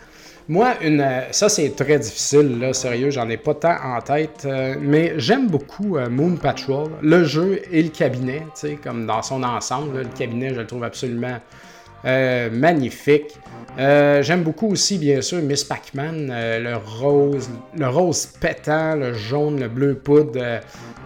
[0.50, 4.74] Moi, une, ça c'est très difficile, là, sérieux, j'en ai pas tant en tête, euh,
[4.80, 8.42] mais j'aime beaucoup euh, Moon Patrol, le jeu et le cabinet,
[8.82, 9.98] comme dans son ensemble.
[9.98, 11.38] le cabinet, je le trouve absolument
[12.04, 13.38] euh, magnifique.
[13.78, 19.68] j'aime beaucoup aussi, bien sûr, Miss Pac-Man, le rose, le rose pétant, le jaune, le
[19.68, 20.60] bleu poudre.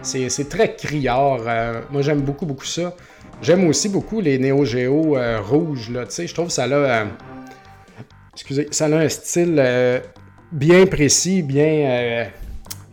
[0.05, 1.41] C'est très criard.
[1.47, 2.93] Euh, moi, j'aime beaucoup, beaucoup ça.
[3.41, 5.89] J'aime aussi beaucoup les Neo Geo euh, rouges.
[5.89, 7.05] Là, je trouve ça euh,
[8.35, 10.01] excusez, ça a un style
[10.51, 12.27] bien précis, bien.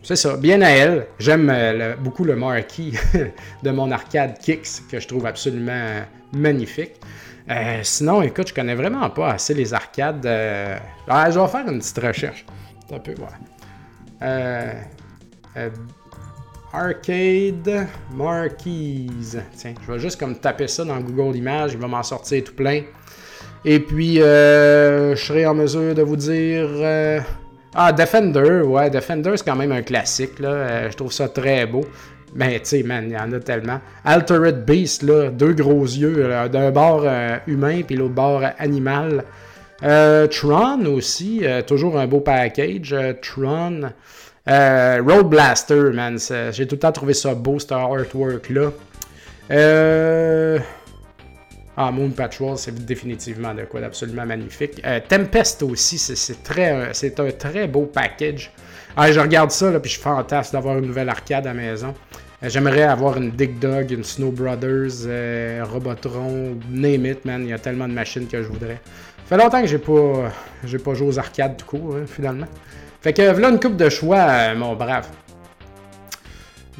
[0.01, 1.07] c'est ça, bien à elle.
[1.19, 2.97] J'aime beaucoup le marquis
[3.63, 6.01] de mon arcade Kicks, que je trouve absolument
[6.33, 6.93] magnifique.
[7.83, 10.25] sinon, écoute, je connais vraiment pas assez les arcades.
[10.25, 12.45] Alors, je vais faire une petite recherche.
[12.91, 13.27] Un peu, ouais.
[16.73, 19.43] Arcade Marquise.
[19.55, 22.55] Tiens, je vais juste comme taper ça dans Google Images, il va m'en sortir tout
[22.55, 22.81] plein.
[23.65, 26.67] Et puis, euh, je serai en mesure de vous dire...
[26.69, 27.19] Euh,
[27.75, 30.49] ah, Defender, ouais, Defender, c'est quand même un classique, là.
[30.49, 31.85] Euh, je trouve ça très beau.
[32.35, 33.79] Mais, tu sais, man, il y en a tellement.
[34.03, 37.05] Altered Beast, là, deux gros yeux, d'un bord
[37.47, 39.23] humain puis l'autre bord animal.
[39.79, 42.95] Tron aussi, toujours un beau package.
[43.21, 43.81] Tron...
[44.47, 46.17] Road Blaster, man.
[46.51, 48.71] J'ai tout le temps trouvé ça beau, ce artwork-là.
[49.51, 50.57] Euh...
[51.75, 54.81] Ah, Moon Patrol, c'est définitivement de quoi d'absolument magnifique.
[54.85, 58.51] Euh, Tempest aussi, c'est très, c'est un très beau package.
[58.95, 61.95] Ah, je regarde ça, là, puis je fantasme d'avoir une nouvelle arcade à la maison.
[62.43, 67.41] Euh, j'aimerais avoir une Dig Dog, une Snow Brothers, euh, Robotron, name it, man.
[67.43, 68.79] Il y a tellement de machines que je voudrais.
[69.23, 70.31] Ça fait longtemps que j'ai pas,
[70.83, 72.47] pas joué aux arcades du coup, hein, finalement.
[73.01, 75.07] Fait que voilà une coupe de choix, euh, mon brave.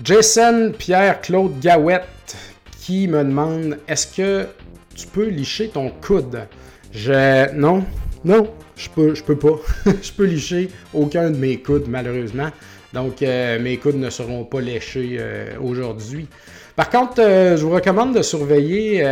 [0.04, 2.36] Jason Pierre-Claude Gawette
[2.80, 4.48] qui me demande est-ce que
[4.96, 6.48] tu peux licher ton coude
[6.92, 7.54] Je.
[7.54, 7.84] Non,
[8.24, 9.60] non, je peux, peux pas.
[10.02, 12.50] je peux licher aucun de mes coudes, malheureusement.
[12.94, 16.28] Donc, euh, mes coudes ne seront pas léchés euh, aujourd'hui.
[16.76, 19.04] Par contre, je vous recommande de surveiller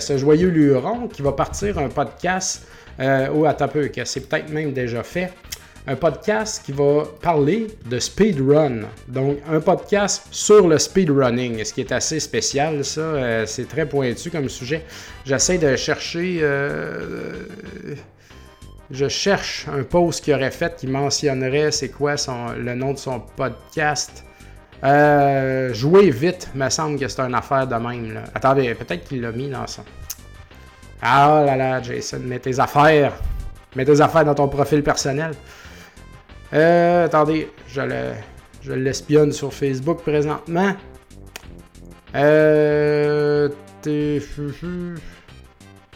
[0.00, 2.64] ce joyeux luron qui va partir un podcast,
[3.00, 5.32] ou à peu, que c'est peut-être même déjà fait
[5.86, 8.82] un podcast qui va parler de speedrun.
[9.08, 13.00] Donc, un podcast sur le speedrunning, ce qui est assez spécial, ça.
[13.00, 14.84] Euh, c'est très pointu comme sujet.
[15.24, 16.38] J'essaie de chercher.
[16.42, 17.32] Euh,
[18.90, 22.98] je cherche un post qu'il aurait fait qui mentionnerait c'est quoi son, le nom de
[22.98, 24.24] son podcast.
[24.84, 28.20] Euh, jouer vite, me semble que c'est une affaire de même.
[28.34, 29.82] Attendez, peut-être qu'il l'a mis dans son.
[31.00, 33.12] Ah là là, Jason, mets tes affaires.
[33.74, 35.32] Mets tes affaires dans ton profil personnel.
[36.54, 40.72] Euh, attendez, je le, l'espionne sur Facebook présentement.
[42.14, 43.48] Euh,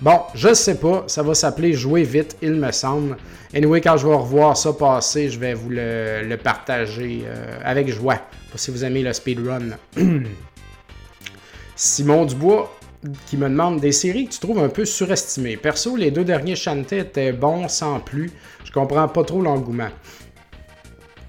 [0.01, 3.19] bon, je sais pas, ça va s'appeler Jouer vite, il me semble.
[3.55, 8.21] Anyway, quand je vais revoir ça passer, je vais vous le, partager euh, avec joie.
[8.55, 9.77] si vous aimez le speedrun.
[11.77, 12.75] Simon Dubois,
[13.27, 15.59] qui me demande des séries que tu trouves un peu surestimées.
[15.59, 18.31] Perso, les deux derniers Shantae étaient bons sans plus.
[18.65, 19.91] Je comprends pas trop l'engouement.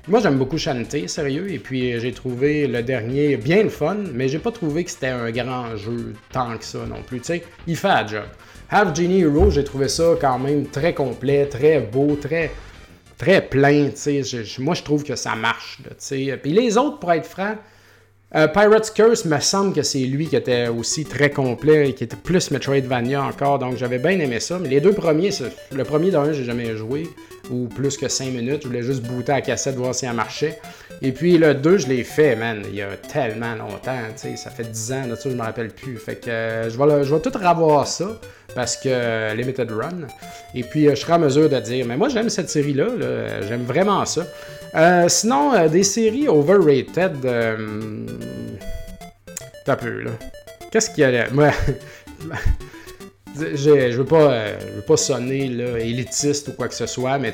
[0.10, 4.30] Moi, j'aime beaucoup Shantae, sérieux, et puis j'ai trouvé le dernier bien le fun, mais
[4.30, 7.20] j'ai pas trouvé que c'était un grand jeu tant que ça non plus.
[7.20, 8.24] Tu sais, il fait la job.
[8.70, 12.52] Half Genie Hero, j'ai trouvé ça quand même très complet, très beau, très,
[13.18, 13.90] très plein.
[13.90, 15.80] Tu sais, moi, je trouve que ça marche.
[15.84, 16.40] Tu sais.
[16.42, 17.56] Puis les autres, pour être franc,
[18.36, 22.04] euh, Pirate's Curse, me semble que c'est lui qui était aussi très complet et qui
[22.04, 24.60] était plus Metroidvania encore, donc j'avais bien aimé ça.
[24.60, 25.30] Mais les deux premiers,
[25.74, 27.08] le premier d'un, j'ai jamais joué,
[27.50, 30.60] ou plus que 5 minutes, je voulais juste booter la cassette, voir si elle marchait.
[31.02, 34.36] Et puis le 2, je l'ai fait, man, il y a tellement longtemps, tu sais,
[34.36, 35.98] ça fait 10 ans, là, ça, je me rappelle plus.
[35.98, 38.20] Fait que euh, je, vais tout revoir ça,
[38.56, 40.08] parce que euh, Limited Run.
[40.54, 42.88] Et puis je serai en mesure de dire, mais moi j'aime cette série-là,
[43.48, 44.24] j'aime vraiment ça.
[44.76, 47.26] Euh, sinon, euh, des séries overrated.
[47.26, 48.06] Euh...
[49.66, 50.12] T'as peu, là.
[50.72, 51.28] Qu'est-ce qu'il y a là?
[51.32, 51.52] Moi,
[53.36, 57.18] je veux pas, euh, je veux pas sonner là, élitiste ou quoi que ce soit,
[57.18, 57.34] mais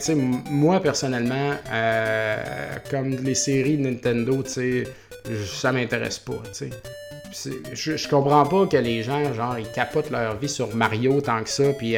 [0.50, 1.54] moi personnellement,
[2.90, 4.84] comme les séries Nintendo, tu sais,
[5.46, 6.42] ça m'intéresse pas.
[7.74, 11.44] Je, je, comprends pas que les gens, genre, ils capotent leur vie sur Mario tant
[11.44, 11.96] que ça, puis,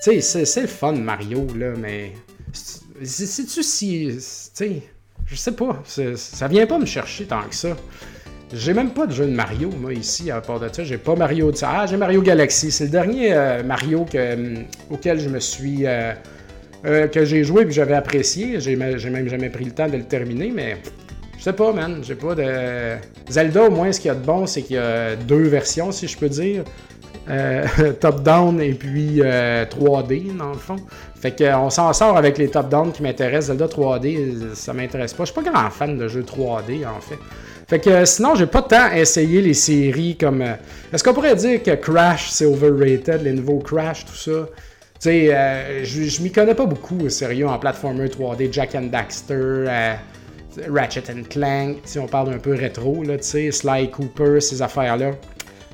[0.00, 2.12] c'est le fun Mario, là, mais
[3.04, 4.18] c'est-tu si.
[4.56, 4.82] Tu
[5.26, 5.82] je sais pas.
[5.84, 7.76] Ça vient pas me chercher tant que ça.
[8.52, 10.82] J'ai même pas de jeu de Mario, moi, ici, à part de ça.
[10.82, 11.52] J'ai pas Mario.
[11.62, 12.70] Ah, j'ai Mario Galaxy.
[12.70, 14.56] C'est le dernier euh, Mario euh,
[14.90, 15.86] auquel je me suis.
[15.86, 16.14] Euh,
[16.84, 18.60] que j'ai joué et que j'avais apprécié.
[18.60, 20.78] J'ai même jamais pris le temps de le terminer, mais.
[21.36, 22.02] Je sais pas, man.
[22.02, 22.96] J'ai pas de.
[23.28, 25.92] Zelda, au moins, ce qu'il y a de bon, c'est qu'il y a deux versions,
[25.92, 26.64] si je peux dire.
[28.00, 30.76] top-down et puis 3D, dans le fond.
[31.20, 33.56] Fait qu'on s'en sort avec les top-down qui m'intéressent.
[33.56, 35.24] Zelda 3D, ça m'intéresse pas.
[35.24, 37.18] Je suis pas grand fan de jeux 3D, en fait.
[37.68, 40.40] Fait que sinon, j'ai pas tant essayé les séries comme.
[40.40, 40.54] Euh,
[40.90, 44.48] est-ce qu'on pourrait dire que Crash, c'est overrated, les nouveaux Crash, tout ça?
[44.94, 49.34] Tu sais, euh, je, m'y connais pas beaucoup, sérieux, en platformer 3D, Jack and Daxter,
[49.34, 49.94] euh,
[50.70, 54.62] Ratchet and Clank, si on parle un peu rétro, là, tu sais, Sly Cooper, ces
[54.62, 55.10] affaires-là.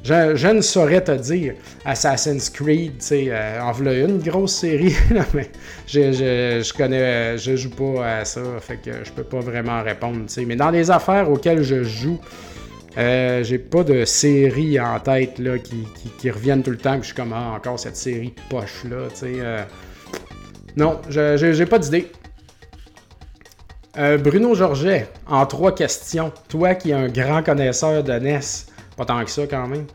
[0.04, 1.54] Je, ne saurais te dire
[1.86, 4.94] Assassin's Creed, tu sais, euh, en une grosse série,
[5.34, 5.50] mais
[5.86, 10.26] je, je, connais, je joue pas à ça, fait que je peux pas vraiment répondre,
[10.26, 10.44] tu sais.
[10.44, 12.20] Mais dans les affaires auxquelles je joue,
[12.98, 15.88] euh, j'ai pas de série en tête là, qui,
[16.18, 19.08] qui, reviennent tout le temps, que je suis comme ah, encore cette série poche là,
[19.08, 19.32] tu sais.
[19.38, 19.62] Euh.
[20.76, 22.12] non, j'ai pas d'idée.
[23.96, 26.30] Bruno Georget, en trois questions.
[26.48, 28.40] Toi qui es un grand connaisseur de NES,
[28.96, 29.86] pas tant que ça quand même.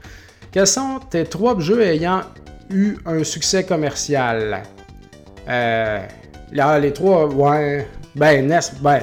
[0.51, 2.21] Quels sont tes trois jeux ayant
[2.69, 4.63] eu un succès commercial?
[5.47, 5.99] Euh,
[6.51, 7.87] là, les trois, ouais.
[8.15, 9.01] Ben, NES, ben,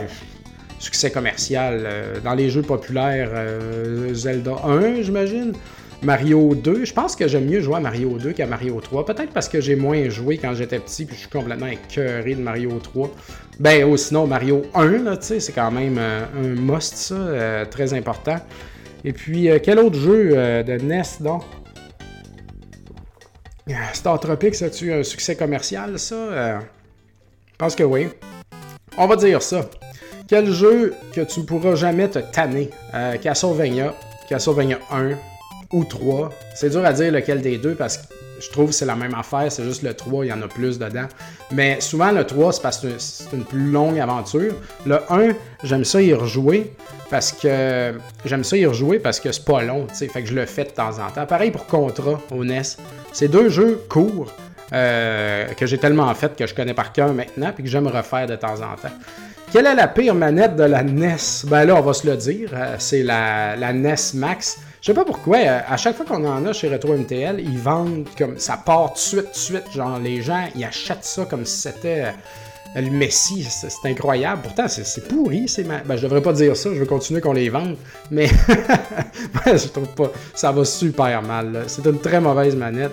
[0.79, 1.83] succès commercial.
[1.85, 5.53] Euh, dans les jeux populaires, euh, Zelda 1, j'imagine.
[6.03, 9.07] Mario 2, je pense que j'aime mieux jouer à Mario 2 qu'à Mario 3.
[9.07, 12.43] Peut-être parce que j'ai moins joué quand j'étais petit, puis je suis complètement écœuré de
[12.43, 13.11] Mario 3.
[13.61, 17.95] Ben, ou sinon, Mario 1, là, tu sais, c'est quand même un must, ça, très
[17.95, 18.37] important.
[19.07, 21.45] Et puis, euh, quel autre jeu euh, de NES, donc?
[23.71, 26.17] Ah, Star Tropics, a-tu un succès commercial, ça?
[26.17, 26.59] Euh,
[27.53, 28.09] je pense que oui.
[28.99, 29.71] On va dire ça.
[30.27, 32.71] Quel jeu que tu ne pourras jamais te tanner?
[33.23, 33.95] Castlevania,
[34.29, 35.11] Castlevania 1
[35.73, 36.31] ou 3.
[36.57, 39.15] C'est dur à dire lequel des deux parce que je trouve que c'est la même
[39.15, 41.07] affaire, c'est juste le 3, il y en a plus dedans.
[41.53, 44.55] Mais souvent, le 3, c'est parce que c'est une plus longue aventure.
[44.85, 46.73] Le 1, j'aime ça y rejouer
[47.11, 47.95] parce que
[48.25, 50.47] j'aime ça y rejouer parce que c'est pas long, tu sais, fait que je le
[50.47, 51.27] fais de temps en temps.
[51.27, 52.63] Pareil pour Contra au NES.
[53.13, 54.33] C'est deux jeux courts
[54.73, 58.27] euh, que j'ai tellement fait que je connais par cœur maintenant puis que j'aime refaire
[58.27, 58.95] de temps en temps.
[59.53, 61.17] Quelle est la pire manette de la NES?
[61.45, 64.59] Ben là, on va se le dire, euh, c'est la, la NES Max.
[64.81, 67.59] Je sais pas pourquoi, euh, à chaque fois qu'on en a chez Retro MTL, ils
[67.59, 69.73] vendent comme ça part tout de suite, tout de suite.
[69.73, 72.13] Genre, les gens, ils achètent ça comme si c'était euh,
[72.83, 73.47] le Messi.
[73.51, 74.43] C'est incroyable.
[74.43, 75.49] Pourtant, c'est pourri.
[75.49, 76.71] C'est ben, je devrais pas dire ça.
[76.73, 77.77] Je veux continuer qu'on les vende.
[78.11, 78.27] Mais
[79.47, 80.13] je trouve pas.
[80.35, 81.65] Ça va super mal.
[81.67, 82.93] C'est une très mauvaise manette.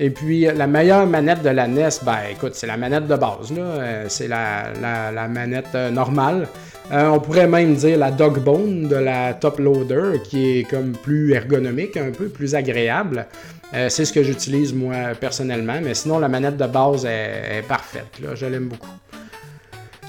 [0.00, 3.52] Et puis, la meilleure manette de la NES, ben écoute, c'est la manette de base.
[3.56, 6.46] Euh, c'est la, manette normale.
[6.92, 10.92] Euh, on pourrait même dire la dog bone de la top loader qui est comme
[10.92, 13.26] plus ergonomique, un peu plus agréable.
[13.74, 18.06] Euh, c'est ce que j'utilise moi personnellement, mais sinon la manette de base est, parfaite.
[18.34, 18.88] Je l'aime beaucoup.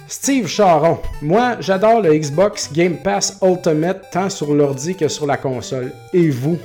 [0.10, 0.98] Steve Charon.
[1.22, 5.92] Moi, j'adore le Xbox Game Pass Ultimate tant sur l'ordi que sur la console.
[6.14, 6.58] Et vous?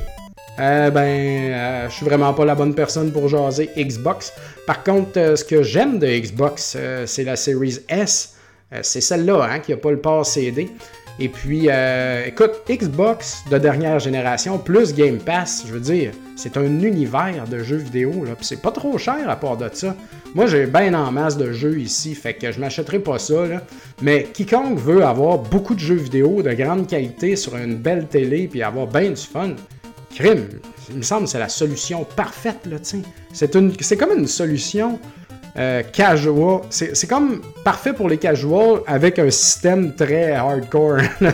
[0.59, 4.33] Euh, ben, je suis vraiment pas la bonne personne pour jaser Xbox.
[4.67, 8.35] Par contre, ce que j'aime de Xbox, c'est la Series S.
[8.73, 10.71] Euh, c'est celle-là hein, qui n'a pas le port CD.
[11.20, 16.57] Et puis, euh, écoute, Xbox de dernière génération plus Game Pass, je veux dire, c'est
[16.57, 18.33] un univers de jeux vidéo, là.
[18.40, 19.94] c'est pas trop cher à part de ça.
[20.35, 23.62] Moi, j'ai bien en masse de jeux ici, fait que je m'achèterai pas ça, là.
[24.03, 28.48] Mais quiconque veut avoir beaucoup de jeux vidéo de grande qualité sur une belle télé
[28.48, 29.50] puis avoir bien du fun,
[30.12, 30.48] crime,
[30.90, 32.77] il me semble que c'est la solution parfaite, là,
[33.55, 34.98] une, c'est comme une solution
[35.57, 36.62] euh, casual.
[36.71, 40.99] C'est, comme parfait pour les casuals avec un système très hardcore.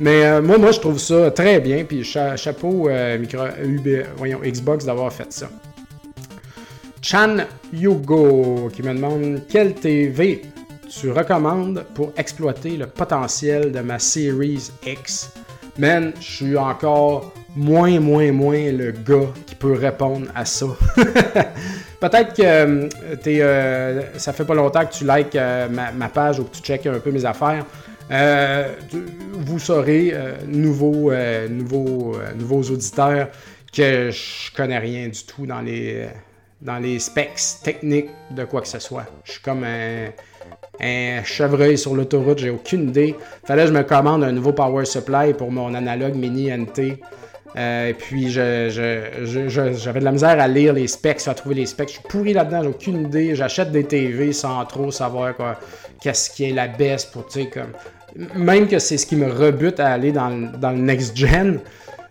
[0.00, 1.84] Mais euh, moi, moi, je trouve ça très bien.
[1.84, 3.18] Puis chapeau euh,
[4.16, 5.48] voyons, Xbox d'avoir fait ça.
[7.02, 7.38] Chan
[7.72, 10.42] Yugo qui me demande quelle TV
[10.88, 15.32] tu recommandes pour exploiter le potentiel de ma Series X?
[15.78, 20.66] Man, je suis encore moins, moins, moins le gars qui peut répondre à ça.
[22.00, 22.88] Peut-être que euh,
[23.26, 25.36] euh, ça fait pas longtemps que tu likes
[25.70, 27.64] ma, page ou que tu checkes un peu mes affaires.
[28.10, 28.74] Euh,
[29.32, 33.28] vous saurez, euh, nouveaux, euh, nouveaux, nouveaux auditeurs,
[33.72, 36.08] que je connais rien du tout dans les,
[36.60, 39.06] dans les specs techniques de quoi que ce soit.
[39.24, 40.08] Je suis comme un,
[40.80, 43.14] un chevreuil sur l'autoroute, j'ai aucune idée.
[43.44, 46.98] Fallait que je me commande un nouveau power supply pour mon analogue mini NT.
[47.56, 51.88] Et puis j'avais de la misère à lire les specs, à trouver les specs.
[51.88, 53.34] Je suis pourri là-dedans, j'ai aucune idée.
[53.34, 55.34] J'achète des TV sans trop savoir
[56.00, 57.72] qu'est-ce qui est la baisse pour, tu sais, comme
[58.34, 61.60] même que c'est ce qui me rebute à aller dans, le next gen,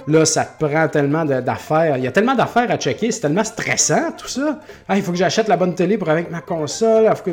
[0.07, 1.97] là, ça prend tellement d'affaires.
[1.97, 4.59] Il y a tellement d'affaires à checker, c'est tellement stressant tout ça.
[4.87, 7.09] Ah, il faut que j'achète la bonne télé pour avec ma console.
[7.15, 7.31] faut que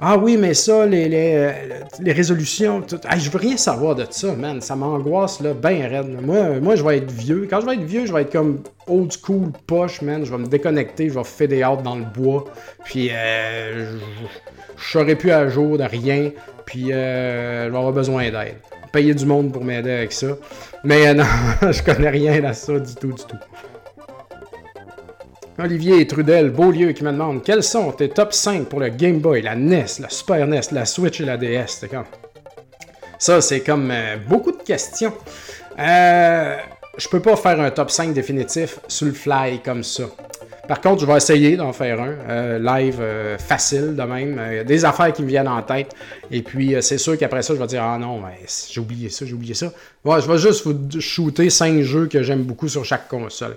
[0.00, 1.52] Ah oui, mais ça, les, les,
[2.00, 3.00] les résolutions, tout...
[3.08, 4.60] ah, je veux rien savoir de ça, man.
[4.60, 6.20] Ça m'angoisse, là, bien raide.
[6.22, 7.48] Moi, je vais être vieux.
[7.50, 10.24] Quand je vais être vieux, je vais être comme old school poche, man.
[10.24, 12.44] Je vais me déconnecter, je vais faire des out dans le bois.
[12.84, 13.98] Puis, euh,
[14.76, 16.30] je serai plus à jour de rien.
[16.64, 18.56] Puis euh, je vais avoir besoin d'aide.
[18.92, 20.28] Payer du monde pour m'aider avec ça.
[20.84, 21.24] Mais euh, non,
[21.72, 23.36] je connais rien à ça du tout, du tout.
[25.60, 29.42] Olivier Trudel, Beaulieu, qui me demande quels sont tes top 5 pour le Game Boy,
[29.42, 31.84] la NES, la Super NES, la Switch et la DS.
[33.18, 35.12] Ça, c'est comme euh, beaucoup de questions.
[35.80, 36.56] Euh,
[36.96, 40.04] je peux pas faire un top 5 définitif sur le fly comme ça.
[40.68, 43.02] Par contre, je vais essayer d'en faire un euh, live
[43.38, 44.64] facile de même.
[44.64, 45.92] Des affaires qui me viennent en tête.
[46.30, 48.22] Et puis, c'est sûr qu'après ça, je vais dire Ah non,
[48.70, 49.72] j'ai oublié ça, j'ai oublié ça.
[50.04, 53.56] je vais juste vous shooter 5 jeux que j'aime beaucoup sur chaque console.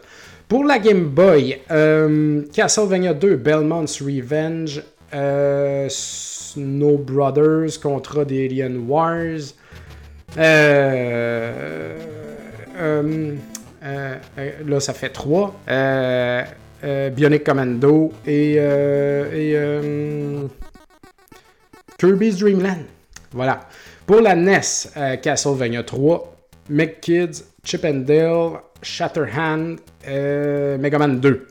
[0.51, 1.61] Pour la Game Boy,
[2.53, 4.83] Castlevania 2, Belmont's Revenge,
[5.89, 9.53] Snow Brothers contre The Alien Wars.
[10.35, 11.47] là,
[14.81, 15.55] ça fait 3.
[16.83, 20.47] Euh, Bionic Commando et, euh, euh,
[21.97, 22.83] Kirby's Dream Land.
[23.31, 23.69] Voilà.
[24.05, 24.89] Pour la NES,
[25.21, 26.35] Castlevania 3,
[26.69, 31.47] McKids, Chip and Dale, Shatterhand, Mega Man 2.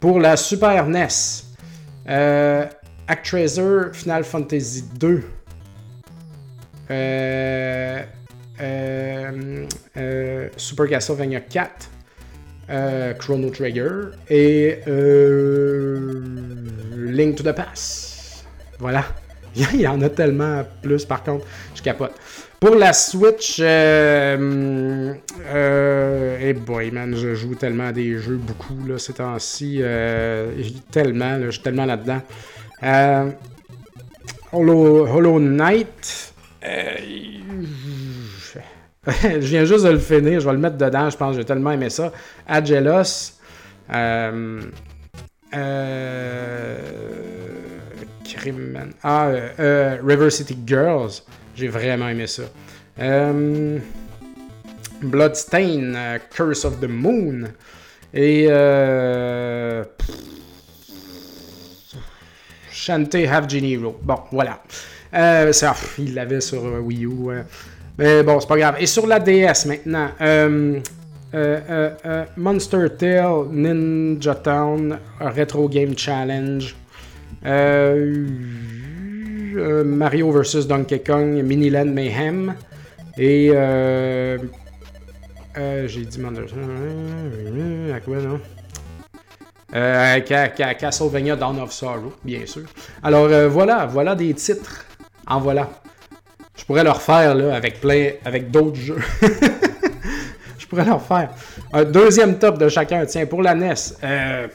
[0.00, 1.44] Pour la Super NES,
[3.08, 5.22] Actraiser, Final Fantasy 2.
[10.56, 11.90] Super Castlevania 4,
[12.70, 16.20] euh, Chrono Trigger et euh,
[16.96, 18.44] Link to the Pass.
[18.78, 19.04] Voilà.
[19.54, 22.14] Il y en a tellement plus, par contre, je capote.
[22.62, 25.14] Pour la Switch, euh,
[25.48, 29.78] euh, boy, man, je joue tellement à des jeux, beaucoup, là, ces temps-ci.
[29.80, 30.52] Euh,
[30.92, 32.22] tellement, je suis tellement là-dedans.
[34.52, 36.32] Hollow, Hollow Knight.
[36.62, 38.60] je
[39.38, 41.90] viens juste de le finir, je vais le mettre dedans, je pense j'ai tellement aimé
[41.90, 42.12] ça.
[42.46, 43.32] Agelos.
[43.88, 44.30] Ah,
[49.58, 51.24] River City Girls.
[51.54, 52.42] J'ai vraiment aimé ça.
[52.98, 53.78] Euh,
[55.02, 57.48] Bloodstain, Curse of the Moon.
[58.14, 58.46] Et.
[58.48, 59.84] Euh,
[62.88, 64.62] Half Genie Bon, voilà.
[65.52, 67.10] ça, il l'avait sur Wii U.
[67.98, 68.76] Mais bon, c'est pas grave.
[68.80, 70.08] Et sur la DS maintenant,
[71.34, 76.74] euh, euh, euh, Monster Tale, Ninja Town, Retro Game Challenge,
[79.84, 82.54] Mario vs Donkey Kong, Miniland Mayhem,
[83.16, 83.52] et
[85.86, 86.46] j'ai dit Monster
[87.94, 88.40] à quoi non?
[90.78, 92.64] Castlevania Dawn of Sorrow, bien sûr.
[93.02, 94.84] Alors voilà, voilà des titres.
[95.26, 95.68] En voilà.
[96.56, 99.00] Je pourrais le refaire là, avec plein, avec d'autres jeux.
[100.58, 101.30] je pourrais le refaire.
[101.72, 103.04] Un deuxième top de chacun.
[103.06, 103.74] Tiens, pour la NES,
[104.04, 104.48] euh,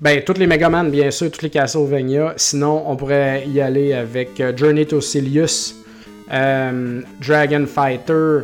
[0.00, 2.34] ben, toutes les Megaman, bien sûr, toutes les Castlevania.
[2.36, 5.74] Sinon, on pourrait y aller avec euh, Journey to Silius,
[6.30, 8.40] Dragon Fighter,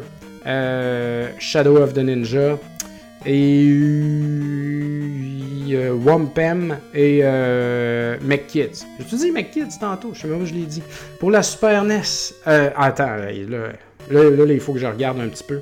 [1.38, 2.58] Shadow of the Ninja,
[3.26, 3.74] et
[6.04, 8.84] Wampem et euh, McKids.
[8.98, 10.12] J'ai-tu dit McKids tantôt?
[10.14, 10.82] Je sais même pas où je l'ai dit.
[11.18, 12.02] Pour la Super NES.
[12.46, 13.72] Euh, attends, là,
[14.10, 15.60] là, il faut que je regarde un petit peu.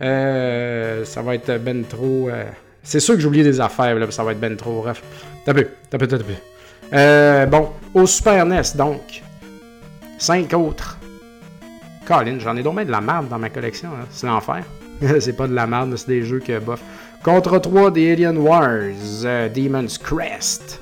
[0.00, 2.30] Euh, ça va être ben trop.
[2.88, 5.02] C'est sûr que j'ai oublié des affaires, là, ça va être ben trop rough.
[5.44, 6.24] T'as peu, t'as peu, t'as peu.
[6.94, 9.22] Euh, bon, au Super NES, donc.
[10.16, 10.96] Cinq autres.
[12.06, 13.90] Colin, j'en ai donc de la merde dans ma collection.
[13.90, 14.06] Hein.
[14.10, 14.64] C'est l'enfer.
[15.20, 16.80] c'est pas de la merde, c'est des jeux que bof.
[17.22, 18.70] Contre 3 des Alien Wars,
[19.24, 20.80] euh, Demon's Crest.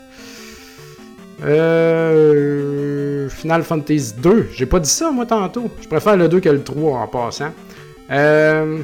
[1.45, 4.51] Euh, Final Fantasy 2.
[4.53, 5.69] J'ai pas dit ça, moi, tantôt.
[5.81, 7.51] Je préfère le 2 que le 3 en passant.
[8.13, 8.79] Euh,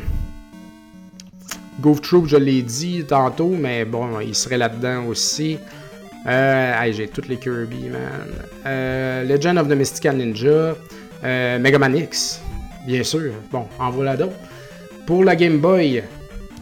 [1.82, 5.58] Goof Troop, je l'ai dit tantôt, mais bon, il serait là-dedans aussi.
[6.28, 8.28] Euh, j'ai toutes les Kirby, man.
[8.64, 10.76] Euh, Legend of the Mystical Ninja.
[11.24, 12.40] Euh, Mega Man X,
[12.86, 13.32] bien sûr.
[13.50, 14.36] Bon, en voilà d'autres.
[15.06, 16.04] Pour la Game Boy.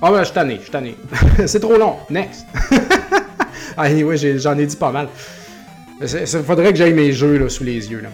[0.00, 0.96] Ah ben, je tanné, je tanné.
[1.46, 1.96] c'est trop long.
[2.08, 2.46] Next.
[3.76, 5.08] ah, anyway, j'en ai, dit pas mal.
[6.00, 8.00] Il faudrait que j'aille mes jeux là, sous les yeux.
[8.00, 8.08] Là.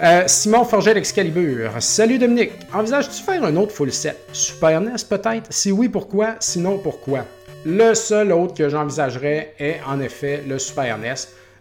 [0.00, 1.70] Euh, Simon Forget Excalibur.
[1.80, 2.52] Salut Dominique.
[2.72, 4.18] Envisages-tu faire un autre full set?
[4.32, 5.52] Super NES peut-être?
[5.52, 6.36] Si oui, pourquoi?
[6.40, 7.24] Sinon, pourquoi?
[7.64, 11.14] Le seul autre que j'envisagerais est en effet le Super NES.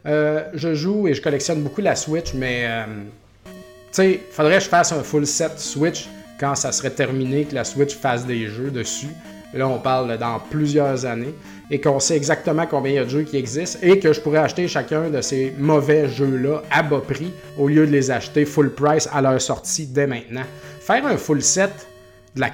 [0.07, 2.85] Euh, je joue et je collectionne beaucoup la Switch, mais euh,
[3.45, 3.51] tu
[3.91, 6.07] sais, faudrait que je fasse un full set Switch
[6.39, 9.09] quand ça serait terminé, que la Switch fasse des jeux dessus.
[9.53, 11.35] Là, on parle dans plusieurs années
[11.71, 14.21] et qu'on sait exactement combien il y a de jeux qui existent et que je
[14.21, 18.45] pourrais acheter chacun de ces mauvais jeux-là à bas prix au lieu de les acheter
[18.45, 20.43] full price à leur sortie dès maintenant.
[20.81, 21.71] Faire un full set
[22.35, 22.51] de la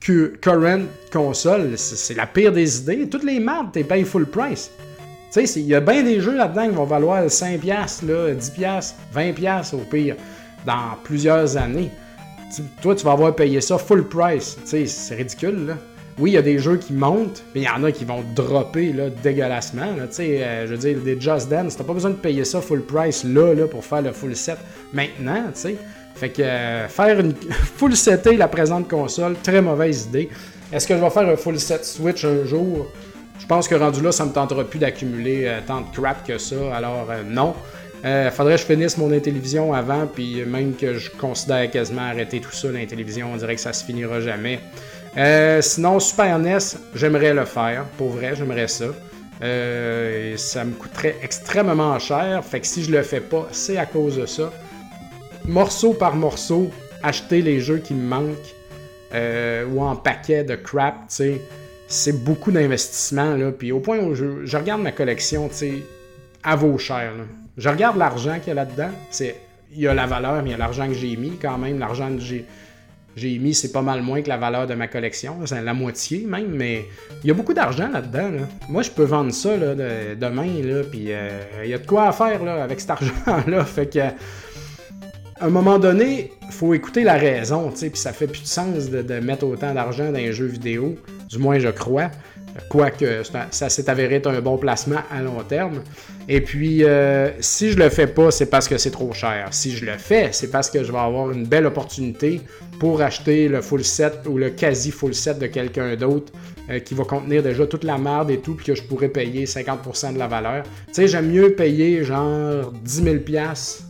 [0.00, 3.08] current console, c'est la pire des idées.
[3.08, 4.70] Toutes les marques, t'es payé full price.
[5.32, 8.94] Tu sais, il y a bien des jeux là-dedans qui vont valoir 5$, là, 10$,
[9.14, 10.16] 20$ au pire,
[10.64, 11.90] dans plusieurs années
[12.80, 14.56] toi, tu vas avoir payé ça full price.
[14.64, 15.74] c'est ridicule, là.
[16.18, 18.24] Oui, il y a des jeux qui montent, mais il y en a qui vont
[18.34, 19.94] dropper là, dégueulassement.
[19.98, 23.24] Euh, je veux dire, des Just Dance, t'as pas besoin de payer ça full price
[23.24, 24.58] là, là pour faire le full set
[24.92, 25.76] maintenant, sais.
[26.16, 27.34] Fait que euh, faire une
[27.76, 30.28] full setter la présente console, très mauvaise idée.
[30.72, 32.88] Est-ce que je vais faire un full set Switch un jour?
[33.38, 36.38] Je pense que rendu là, ça me tentera plus d'accumuler euh, tant de crap que
[36.38, 37.54] ça, alors non.
[38.04, 42.40] Euh, faudrait que je finisse mon télévision avant, puis même que je considère quasiment arrêter
[42.40, 44.60] tout ça, télévision, on dirait que ça se finira jamais.
[45.18, 46.58] Euh, sinon, Super NES,
[46.94, 48.86] j'aimerais le faire, pour vrai, j'aimerais ça.
[49.42, 53.86] Euh, ça me coûterait extrêmement cher, fait que si je le fais pas, c'est à
[53.86, 54.52] cause de ça.
[55.44, 56.70] Morceau par morceau,
[57.02, 58.54] acheter les jeux qui me manquent,
[59.12, 63.50] euh, ou en paquet de crap, c'est beaucoup d'investissement, là.
[63.50, 65.82] Puis au point où je, regarde ma collection, tu
[66.44, 67.24] à vaut cher, là.
[67.56, 68.90] Je regarde l'argent qu'il y a là-dedans.
[69.20, 71.80] Il y a la valeur, mais il y a l'argent que j'ai mis quand même.
[71.80, 72.46] L'argent que j'ai,
[73.18, 75.36] j'ai mis, c'est pas mal moins que la valeur de ma collection.
[75.44, 76.86] C'est la moitié même, mais
[77.22, 78.30] il y a beaucoup d'argent là-dedans.
[78.68, 81.28] Moi, je peux vendre ça là, demain, là, puis euh,
[81.64, 83.64] il y a de quoi à faire là, avec cet argent-là.
[83.66, 88.46] fait que, à un moment donné, faut écouter la raison, puis ça fait plus de
[88.46, 90.96] sens de, de mettre autant d'argent dans un jeu vidéo,
[91.28, 92.10] du moins je crois.
[92.68, 95.82] Quoique ça s'est avéré être un bon placement à long terme.
[96.28, 99.48] Et puis, euh, si je le fais pas, c'est parce que c'est trop cher.
[99.52, 102.42] Si je le fais, c'est parce que je vais avoir une belle opportunité
[102.78, 106.32] pour acheter le full set ou le quasi full set de quelqu'un d'autre
[106.70, 109.46] euh, qui va contenir déjà toute la merde et tout, puis que je pourrais payer
[109.46, 110.64] 50% de la valeur.
[110.88, 113.87] Tu sais, j'aime mieux payer genre 10 000$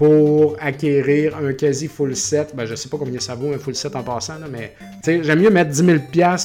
[0.00, 2.56] pour acquérir un quasi full set.
[2.56, 4.74] Ben, je sais pas combien ça vaut un full set en passant, mais
[5.04, 5.98] j'aime mieux mettre 10 000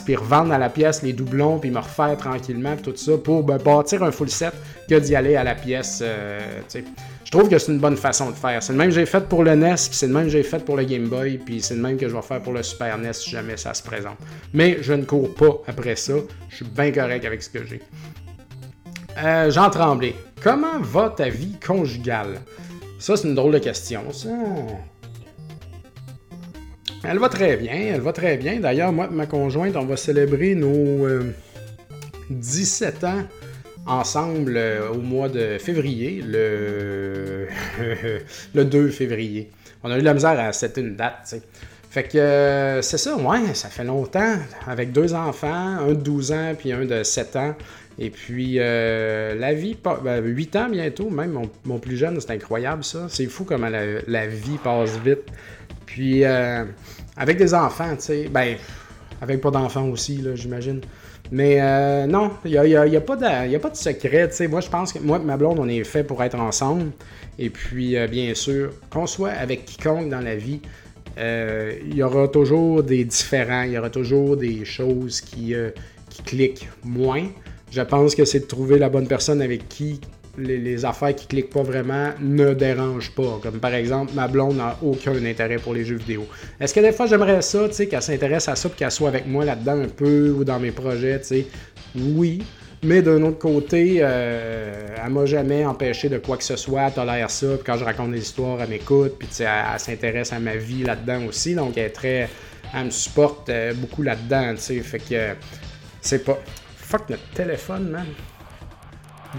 [0.04, 4.04] puis revendre à la pièce les doublons, puis me refaire tranquillement, tout ça, pour bâtir
[4.04, 4.52] un full set
[4.90, 6.00] que d'y aller à la pièce.
[6.02, 6.42] Euh,
[7.24, 8.62] je trouve que c'est une bonne façon de faire.
[8.62, 10.60] C'est le même que j'ai fait pour le NES, c'est le même que j'ai fait
[10.60, 12.98] pour le Game Boy, puis c'est le même que je vais faire pour le Super
[12.98, 14.18] NES si jamais ça se présente.
[14.54, 16.16] Mais je ne cours pas après ça.
[16.50, 17.82] Je suis bien correct avec ce que j'ai.
[19.24, 22.42] Euh, Jean Tremblay, comment va ta vie conjugale?
[23.00, 24.30] Ça, c'est une drôle de question, ça.
[27.04, 28.60] Elle va très bien, elle va très bien.
[28.60, 31.08] D'ailleurs, moi et ma conjointe, on va célébrer nos
[32.30, 33.24] 17 euh, ans
[33.86, 37.48] ensemble euh, au mois de février, le,
[38.56, 39.52] le 2 février.
[39.84, 41.36] On a eu la misère à cette une date, tu.
[41.96, 44.36] Fait que euh, c'est ça, ouais, ça fait longtemps,
[44.68, 47.56] avec deux enfants, un de 12 ans puis un de 7 ans.
[47.98, 52.84] Et puis, euh, la vie, ben, 8 ans bientôt, même mon, plus jeune, c'est incroyable
[52.84, 53.06] ça.
[53.08, 55.24] C'est fou comment la, vie passe vite.
[55.86, 56.66] Puis, euh,
[57.16, 58.58] avec des enfants, tu sais, ben,
[59.22, 60.82] avec pas d'enfants aussi, là, j'imagine.
[61.32, 64.30] Mais euh, non, il n'y a, y a, pas de, a pas de secret.
[64.30, 64.48] sais.
[64.48, 66.92] Moi, je pense que moi et ma blonde, on est fait pour être ensemble.
[67.40, 70.62] Et puis, bien sûr, qu'on soit avec quiconque dans la vie,
[71.18, 75.56] il y aura toujours des différents, il y aura toujours des choses qui,
[76.10, 77.26] qui cliquent moins.
[77.76, 80.00] Je pense que c'est de trouver la bonne personne avec qui
[80.38, 83.38] les, affaires qui cliquent pas vraiment ne dérangent pas.
[83.44, 86.26] Comme par exemple, ma blonde n'a aucun intérêt pour les jeux vidéo.
[86.58, 89.10] Est-ce que des fois j'aimerais ça, tu sais, qu'elle s'intéresse à ça et qu'elle soit
[89.10, 91.48] avec moi là-dedans un peu ou dans mes projets, tu sais?
[91.98, 92.44] Oui.
[92.82, 96.84] Mais d'un autre côté, euh, elle m'a jamais empêché de quoi que ce soit.
[96.84, 97.48] Elle tolère ça.
[97.56, 99.16] Puis quand je raconte des histoires, elle m'écoute.
[99.20, 101.56] Puis elle, elle s'intéresse à ma vie là-dedans aussi.
[101.56, 102.30] Donc elle est très.
[102.74, 104.54] Elle me supporte euh, beaucoup là-dedans.
[104.56, 104.80] Tu sais.
[104.80, 105.36] Fait que
[106.00, 106.40] c'est pas.
[106.88, 108.06] Fuck notre téléphone, man.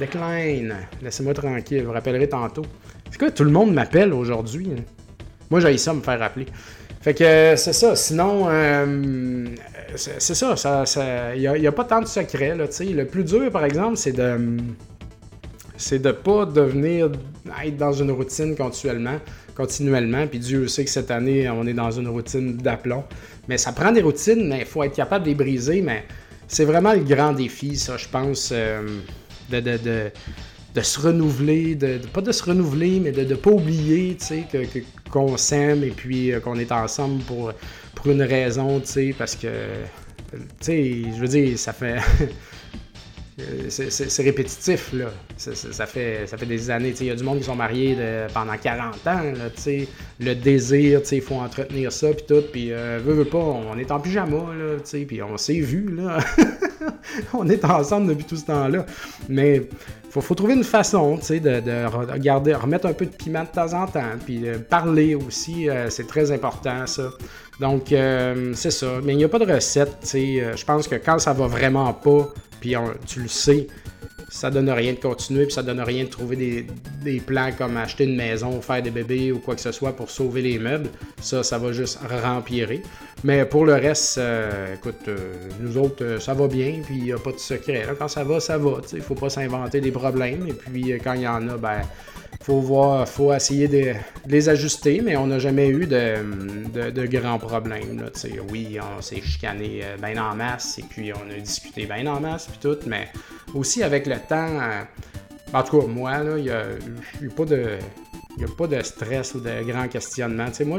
[0.01, 0.75] Decline.
[1.01, 2.67] Laissez-moi tranquille, vous rappellerai tantôt.
[3.09, 4.69] C'est quoi, tout le monde m'appelle aujourd'hui.
[4.77, 4.83] Hein?
[5.49, 6.47] Moi, j'ai ça me faire rappeler.
[7.01, 7.95] Fait que c'est ça.
[7.95, 9.47] Sinon, euh,
[9.95, 11.35] c'est ça.
[11.37, 12.57] Il n'y a, pas tant de secrets.
[12.57, 14.57] Là, le plus dur, par exemple, c'est de
[15.77, 17.13] c'est de pas devenir
[17.65, 19.21] être dans une routine continuellement,
[19.55, 20.27] continuellement.
[20.27, 23.05] Puis Dieu sait que cette année, on est dans une routine d'aplomb.
[23.47, 25.81] Mais ça prend des routines, mais il faut être capable de les briser.
[25.81, 26.05] Mais
[26.49, 28.51] c'est vraiment le grand défi, ça, je pense.
[28.53, 29.01] Euh,
[29.51, 34.17] de, de, se renouveler, de, pas de se renouveler, mais de ne pas oublier
[34.53, 34.59] que,
[35.11, 37.53] qu'on s'aime et puis euh, qu'on est ensemble pour,
[37.95, 38.83] pour une raison,
[39.17, 39.49] parce que,
[40.67, 41.97] je veux dire, ça fait.
[43.39, 45.07] Euh, c'est répétitif, là.
[45.37, 46.95] Ça, fait, ça fait des années.
[46.99, 47.97] Il y a du monde qui sont mariés
[48.33, 49.23] pendant 40 ans.
[49.23, 49.51] Là,
[50.21, 52.43] le désir, il faut entretenir ça, puis tout.
[52.51, 54.77] Puis, euh, veut, veut pas, on est en pyjama, là,
[55.07, 56.19] puis on s'est vu, là.
[57.35, 58.87] on est ensemble depuis tout ce temps-là.
[59.29, 59.69] Mais
[60.17, 63.73] faut, faut trouver une façon, de, de regarder, remettre un peu de piment de temps
[63.75, 67.11] en temps, puis parler aussi, euh, c'est très important, ça.
[67.61, 68.87] Donc, euh, c'est ça.
[69.03, 72.29] Mais il n'y a pas de recette, Je pense que quand ça va vraiment pas,
[72.61, 72.75] puis
[73.07, 73.67] tu le sais,
[74.29, 76.67] ça donne rien de continuer, puis ça donne rien de trouver
[77.05, 80.11] des, plans comme acheter une maison, faire des bébés ou quoi que ce soit pour
[80.11, 80.89] sauver les meubles.
[81.21, 82.83] Ça, ça va juste rempirer.
[83.25, 85.17] Mais pour le reste, euh, écoute, euh,
[85.61, 87.87] nous autres, euh, ça va bien, puis il n'y a pas de secret.
[87.99, 88.81] Quand ça va, ça va.
[88.93, 90.47] Il ne faut pas s'inventer des problèmes.
[90.49, 91.83] Et puis quand il y en a, ben
[92.47, 93.95] faut voir, faut essayer de,
[94.29, 98.09] les ajuster, mais on n'a jamais eu de, grands problèmes.
[98.53, 102.47] Oui, on s'est chicané bien en masse, et puis on a discuté bien en masse,
[102.47, 103.09] puis tout, mais
[103.53, 104.61] aussi avec le temps,
[105.53, 106.67] en tout cas, moi, il n'y a,
[107.37, 107.79] pas de.
[108.41, 110.53] a pas de stress ou de grands questionnements.
[110.67, 110.79] Moi,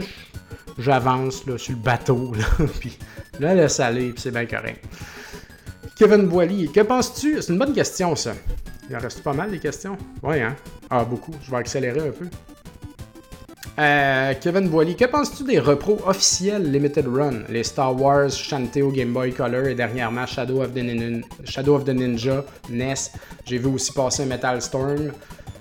[0.80, 2.98] j'avance sur le bateau, là, puis
[3.42, 4.86] là, laisse aller, puis c'est bien correct.
[5.98, 7.42] Kevin Boily, que penses-tu?
[7.42, 8.34] C'est une bonne question, ça.
[8.88, 9.98] Il en reste pas mal des questions.
[10.22, 10.56] Oui, hein?
[10.92, 11.34] Ah, beaucoup.
[11.42, 12.28] Je vais accélérer un peu.
[13.80, 17.46] Euh, Kevin Boily, que penses-tu des repros officiels Limited Run?
[17.50, 22.94] Les Star Wars, Shanteo Game Boy Color et dernièrement Shadow of the, Ninja, NES.
[23.44, 25.12] J'ai vu aussi passer Metal Storm.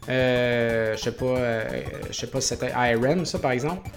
[0.09, 1.83] Euh, je sais pas, euh,
[2.13, 3.89] sais pas si c'était IRM, ça par exemple.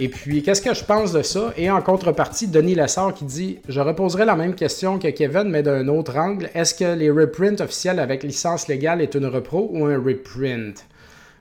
[0.00, 1.52] Et puis, qu'est-ce que je pense de ça?
[1.56, 5.62] Et en contrepartie, Denis Lessard qui dit Je reposerai la même question que Kevin, mais
[5.62, 6.50] d'un autre angle.
[6.54, 10.84] Est-ce que les reprints officiels avec licence légale est une repro ou un reprint?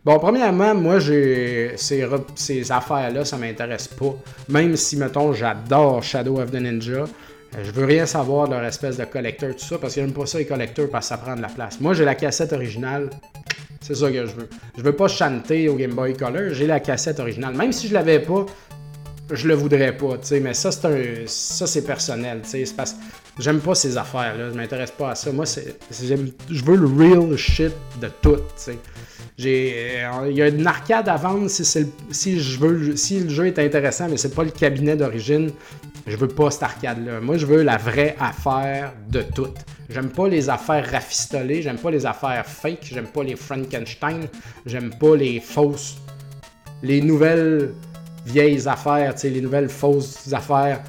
[0.04, 4.16] Bon, premièrement, moi, j'ai ces, affaires-là, ça m'intéresse pas.
[4.48, 7.06] Même si, mettons, j'adore Shadow of the Ninja, euh,
[7.64, 10.26] je veux rien savoir de leur espèce de collecteur, tout ça, parce que j'aime pas
[10.26, 11.80] ça, les collecteurs, parce que ça prend de la place.
[11.80, 13.10] Moi, j'ai la cassette originale,
[13.88, 14.50] c'est ça que je veux.
[14.78, 17.56] Je veux pas chanter au Game Boy Color, j'ai la cassette originale.
[17.56, 18.46] Même si je l'avais pas,
[19.32, 22.96] je le voudrais pas, mais ça c'est un ça c'est personnel, c'est parce
[23.40, 25.32] j'aime pas ces affaires là, je m'intéresse pas à ça.
[25.32, 27.72] Moi c'est je veux le real shit
[28.02, 28.42] de tout.
[29.38, 31.64] J'ai il y a une arcade à vendre si
[32.12, 35.52] si je veux si le jeu est intéressant mais c'est pas le cabinet d'origine,
[36.06, 37.22] je veux pas cette arcade là.
[37.22, 39.48] Moi je veux la vraie affaire de tout.
[39.90, 44.28] J'aime pas les affaires rafistolées, j'aime pas les affaires fake, j'aime pas les Frankenstein,
[44.66, 45.98] j'aime pas les fausses,
[46.84, 47.74] les nouvelles
[48.26, 50.84] vieilles affaires, les nouvelles fausses affaires.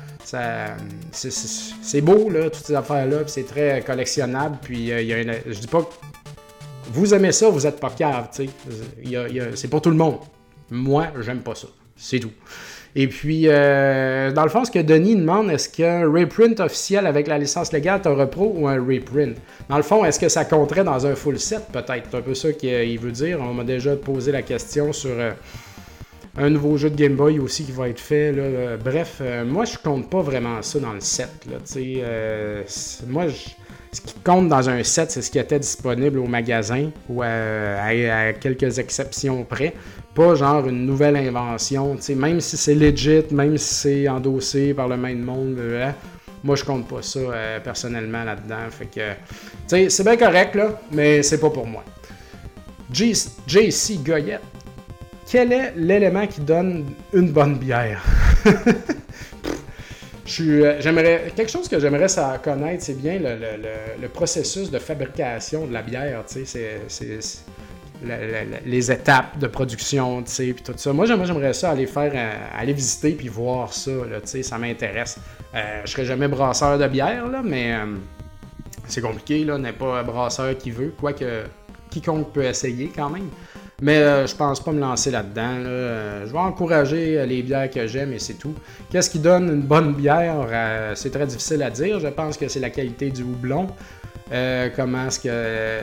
[1.11, 4.59] C'est beau, là, toutes ces affaires-là, c'est très collectionnable.
[4.63, 5.95] Puis, euh, je dis pas que
[6.91, 10.19] vous aimez ça, vous êtes pas cave, c'est pour tout le monde.
[10.71, 11.69] Moi, j'aime pas ça.
[11.97, 12.33] C'est tout.
[12.97, 17.27] Et puis, euh, dans le fond, ce que Denis demande, est-ce qu'un reprint officiel avec
[17.29, 19.37] la licence légale est un repro ou un reprint?
[19.69, 22.09] Dans le fond, est-ce que ça compterait dans un full set, peut-être?
[22.11, 23.41] C'est un peu ça qu'il veut dire.
[23.41, 25.33] On m'a déjà posé la question sur euh,
[26.37, 28.33] un nouveau jeu de Game Boy aussi qui va être fait.
[28.83, 31.47] Bref, euh, moi, je compte pas vraiment ça dans le set.
[33.07, 33.27] moi,
[33.93, 38.33] ce qui compte dans un set, c'est ce qui était disponible au magasin ou à
[38.41, 39.75] quelques exceptions près
[40.19, 44.97] pas genre une nouvelle invention, même si c'est legit, même si c'est endossé par le
[44.97, 45.95] même monde, euh, hein.
[46.43, 47.21] Moi, je compte pas ça
[47.63, 48.71] personnellement là-dedans.
[48.71, 51.83] Fait que, c'est bien correct, là, mais c'est pas pour moi.
[52.93, 54.41] JC Goyette.
[55.29, 58.05] Quel est l'élément qui donne une bonne bière?
[60.41, 65.73] Euh, j'aimerais quelque chose que j'aimerais ça connaître, c'est bien le, processus de fabrication de
[65.73, 66.23] la bière.
[66.27, 66.81] C'est
[68.65, 70.93] les étapes de production, puis tout ça.
[70.93, 73.91] Moi, j'aimerais ça euh, aller visiter puis voir ça.
[73.91, 75.19] Là, ça m'intéresse.
[75.55, 77.75] Euh, je serais jamais brasseur de bière, là, mais
[78.87, 79.45] c'est compliqué.
[79.45, 81.45] Là, n'est pas un brasseur qui veut, quoique
[81.91, 83.29] quiconque peut essayer quand même.
[83.81, 85.55] Mais euh, je pense pas me lancer là-dedans.
[85.65, 88.55] Euh, je vais encourager euh, les bières que j'aime et c'est tout.
[88.91, 90.49] Qu'est-ce qui donne une bonne bière
[90.97, 92.01] C'est très difficile à dire.
[92.01, 93.69] Je pense que c'est la qualité du houblon.
[94.75, 95.79] comment est-ce que.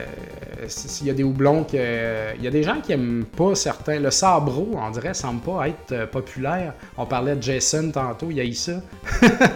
[0.67, 2.35] S'il y a des houblons que.
[2.37, 3.99] Il y a des gens qui aiment pas certains.
[3.99, 6.73] Le sabro, on dirait, semble pas être populaire.
[6.97, 8.81] On parlait de Jason tantôt, il y a eu ça.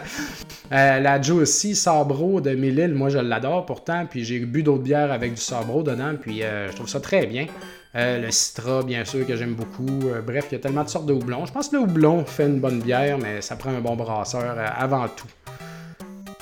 [0.72, 5.12] la Joe aussi, Sabro de Mélile, moi je l'adore pourtant, puis j'ai bu d'autres bières
[5.12, 7.48] avec du Sabro dedans, puis je trouve ça très bien.
[7.96, 10.08] Euh, le Citra, bien sûr, que j'aime beaucoup.
[10.08, 11.46] Euh, bref, il y a tellement de sortes de houblons.
[11.46, 14.56] Je pense que le houblon fait une bonne bière, mais ça prend un bon brasseur
[14.58, 15.28] euh, avant tout.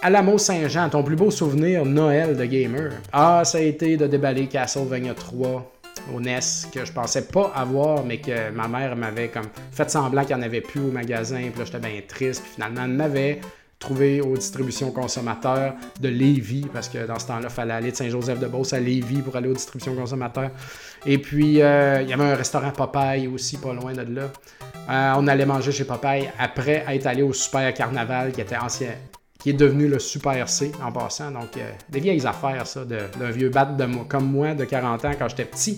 [0.02, 2.92] Alamo Saint-Jean, ton plus beau souvenir Noël de gamer.
[3.14, 5.72] Ah, ça a été de déballer Castlevania 3
[6.14, 6.40] au NES
[6.72, 10.44] que je pensais pas avoir, mais que ma mère m'avait comme fait semblant qu'il n'y
[10.44, 11.40] en avait plus au magasin.
[11.50, 12.44] Puis là, j'étais bien triste.
[12.44, 13.42] Puis finalement, elle m'avait
[13.80, 17.96] trouvé aux distributions consommateurs de Lévis, parce que dans ce temps-là, il fallait aller de
[17.96, 20.52] Saint-Joseph-de-Beauce à Lévis pour aller aux distributions consommateurs.
[21.06, 24.32] Et puis, euh, il y avait un restaurant Popeye aussi, pas loin de là.
[24.90, 28.94] Euh, on allait manger chez Popeye après être allé au Super Carnaval, qui était ancien,
[29.38, 31.30] qui est devenu le Super C en passant.
[31.30, 35.12] Donc, euh, des vieilles affaires, ça, d'un vieux bat de, comme moi de 40 ans
[35.20, 35.78] quand j'étais petit.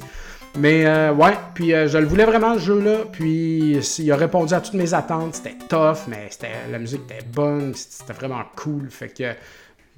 [0.58, 3.06] Mais euh, ouais, puis euh, je le voulais vraiment ce jeu-là.
[3.12, 5.36] Puis il a répondu à toutes mes attentes.
[5.36, 6.30] C'était tough, mais
[6.72, 7.74] la musique était bonne.
[7.76, 8.90] C'était vraiment cool.
[8.90, 9.34] Fait que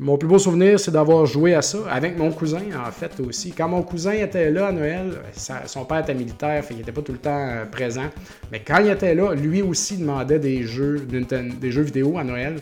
[0.02, 3.52] mon plus beau souvenir, c'est d'avoir joué à ça avec mon cousin, en fait, aussi.
[3.52, 5.14] Quand mon cousin était là à Noël,
[5.68, 8.10] son père était militaire, fait qu'il n'était pas tout le temps euh, présent.
[8.52, 12.56] Mais quand il était là, lui aussi demandait des jeux, des jeux vidéo à Noël.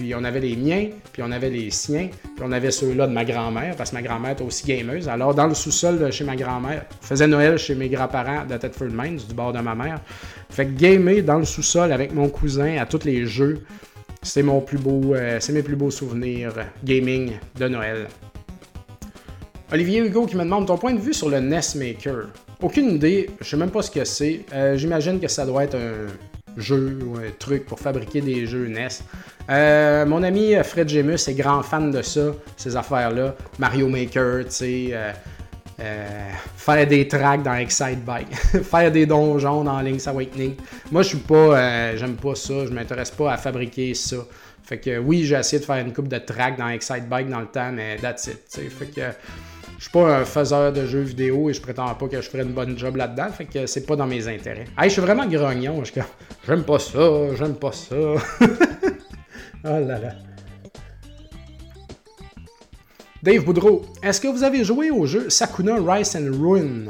[0.00, 3.12] Puis on avait les miens, puis on avait les siens, puis on avait ceux-là de
[3.12, 5.10] ma grand-mère, parce que ma grand-mère était aussi gameuse.
[5.10, 8.88] Alors, dans le sous-sol chez ma grand-mère, on faisait Noël chez mes grands-parents de Thetford
[8.94, 10.00] Mines, du bord de ma mère.
[10.48, 13.62] Fait que gamer dans le sous-sol avec mon cousin à tous les jeux,
[14.22, 18.08] c'est mon plus beau, euh, c'est mes plus beaux souvenirs gaming de Noël.
[19.70, 22.28] Olivier Hugo qui me demande ton point de vue sur le NES Maker.
[22.62, 24.46] Aucune idée, je sais même pas ce que c'est.
[24.54, 26.06] Euh, j'imagine que ça doit être un
[26.56, 28.88] jeu ou un truc pour fabriquer des jeux NES.
[29.48, 33.34] Euh, mon ami Fred Gemus est grand fan de ça, ces affaires-là.
[33.58, 34.88] Mario Maker, tu sais.
[34.92, 35.12] Euh,
[35.82, 40.56] euh, faire des tracks dans Excite Bike, faire des donjons dans Link's Awakening.
[40.92, 44.16] Moi, je suis pas, j'aime pas ça, je m'intéresse pas à fabriquer ça.
[44.62, 47.40] Fait que oui, j'ai essayé de faire une coupe de tracks dans Excite Bike dans
[47.40, 48.70] le temps, mais that's it.
[48.70, 49.00] Fait que
[49.80, 52.42] je suis pas un faiseur de jeux vidéo et je prétends pas que je ferais
[52.42, 54.66] une bonne job là-dedans, fait que c'est pas dans mes intérêts.
[54.76, 55.92] Hey, je suis vraiment grognon, je
[56.46, 57.96] j'aime pas ça, j'aime pas ça.
[59.62, 60.14] Oh là là.
[63.22, 66.86] Dave Boudreau, est-ce que vous avez joué au jeu Sakuna Rice and Ruin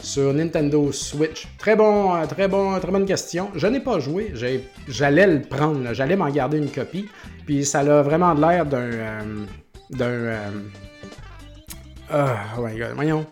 [0.00, 1.46] sur Nintendo Switch?
[1.58, 3.50] Très bon, euh, très bon, très bonne question.
[3.54, 4.34] Je n'ai pas joué.
[4.88, 7.08] J'allais le prendre, j'allais m'en garder une copie.
[7.46, 8.78] Puis ça a vraiment l'air d'un.
[8.78, 9.20] Euh,
[9.90, 10.06] d'un.
[10.06, 10.50] Euh,
[12.12, 13.26] oh my god, voyons.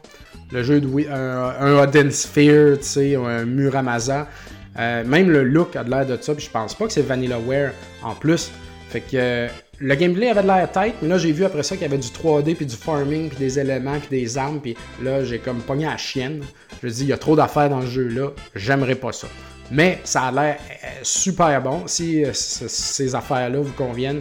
[0.52, 4.28] Le jeu de un, un Odin Sphere, tu sais, un Muramasa.
[4.76, 7.72] même le look a l'air de ça, puis je pense pas que c'est VanillaWare
[8.02, 8.50] en plus.
[8.88, 9.48] Fait que euh,
[9.78, 11.98] le gameplay avait de l'air tête, mais là j'ai vu après ça qu'il y avait
[11.98, 15.58] du 3D, puis du farming, puis des éléments, puis des armes, puis là j'ai comme
[15.58, 16.42] pogné à la chienne.
[16.82, 19.28] Je dis, il y a trop d'affaires dans ce jeu-là, j'aimerais pas ça.
[19.70, 21.86] Mais ça a l'air euh, super bon.
[21.86, 24.20] Si euh, ces affaires-là vous conviennent,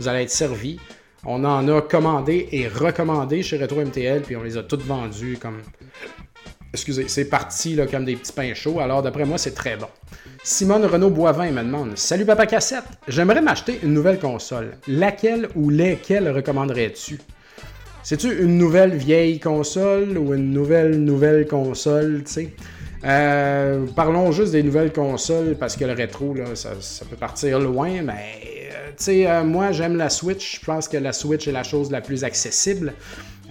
[0.00, 0.78] vous allez être servi.
[1.28, 5.36] On en a commandé et recommandé chez Retro MTL, puis on les a toutes vendues
[5.40, 5.60] comme.
[6.72, 8.78] Excusez, c'est parti comme des petits pains chauds.
[8.78, 9.88] Alors d'après moi, c'est très bon.
[10.44, 14.78] Simone Renaud Boivin me demande Salut Papa Cassette, j'aimerais m'acheter une nouvelle console.
[14.86, 17.18] Laquelle ou lesquelles recommanderais-tu?
[18.04, 22.50] C'est-tu une nouvelle vieille console ou une nouvelle nouvelle console, tu
[23.04, 26.70] euh, parlons juste des nouvelles consoles parce que le rétro, là, ça,
[27.08, 28.65] peut partir loin, mais
[29.08, 30.60] euh, moi j'aime la Switch.
[30.60, 32.94] Je pense que la Switch est la chose la plus accessible.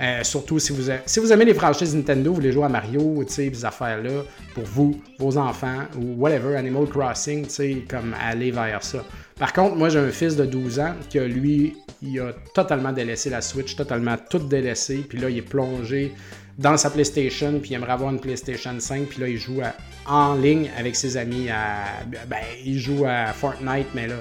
[0.02, 3.24] Euh, surtout si vous, si vous aimez les franchises Nintendo, vous voulez jouer à Mario,
[3.28, 4.24] ces affaires-là,
[4.54, 7.48] pour vous, vos enfants, ou whatever, Animal Crossing,
[7.88, 9.06] comme aller vers ça.
[9.40, 13.30] Par contre, moi j'ai un fils de 12 ans que lui, il a totalement délaissé
[13.30, 16.14] la Switch, totalement tout délaissé, puis là il est plongé
[16.58, 19.62] dans sa PlayStation, puis il aimerait avoir une PlayStation 5, puis là il joue
[20.08, 24.16] en ligne avec ses amis, à, ben il joue à Fortnite, mais là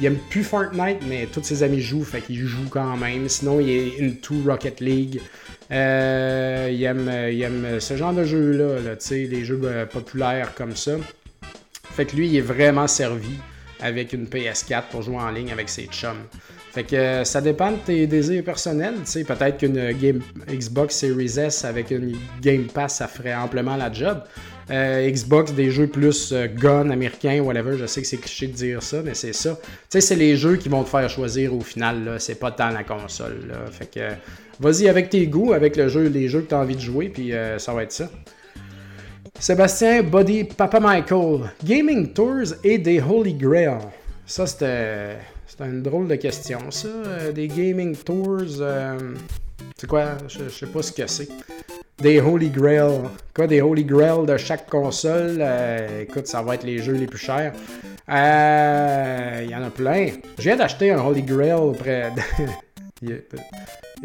[0.00, 3.28] il aime plus Fortnite, mais tous ses amis jouent, fait qu'il joue quand même.
[3.28, 5.20] Sinon, il est into Rocket League.
[5.70, 9.60] Euh, il, aime, il aime ce genre de jeu-là, là, les jeux
[9.92, 10.92] populaires comme ça.
[11.92, 13.36] Fait que lui, il est vraiment servi
[13.80, 16.24] avec une PS4 pour jouer en ligne avec ses chums.
[16.72, 18.94] Fait que euh, ça dépend de tes désirs personnels.
[19.10, 19.92] Tu peut-être qu'une
[20.48, 24.22] Xbox Series S avec une Game Pass, ça ferait amplement la job.
[24.70, 28.52] Euh, Xbox, des jeux plus euh, gun américain, whatever, je sais que c'est cliché de
[28.52, 29.58] dire ça, mais c'est ça.
[29.60, 32.16] Tu sais, c'est les jeux qui vont te faire choisir au final.
[32.18, 33.52] C'est pas tant la console.
[33.72, 34.10] Fait que,
[34.60, 37.08] vas-y avec tes goûts, avec le jeu, les jeux que tu as envie de jouer,
[37.08, 38.08] puis ça va être ça.
[39.40, 43.78] Sébastien Body Papa Michael, Gaming Tours et des Holy Grail.
[44.26, 45.16] Ça, c'était
[45.60, 46.88] une drôle de question, ça.
[46.88, 48.60] Euh, des gaming tours.
[49.60, 50.16] Euh, c'est quoi?
[50.28, 51.28] Je, sais pas ce que c'est.
[51.98, 53.00] Des Holy Grail.
[53.34, 55.38] Quoi, des Holy Grail de chaque console?
[55.40, 57.52] Euh, écoute, ça va être les jeux les plus chers.
[58.08, 60.08] Il y en a plein.
[60.38, 62.10] Je viens d'acheter un Holy Grail près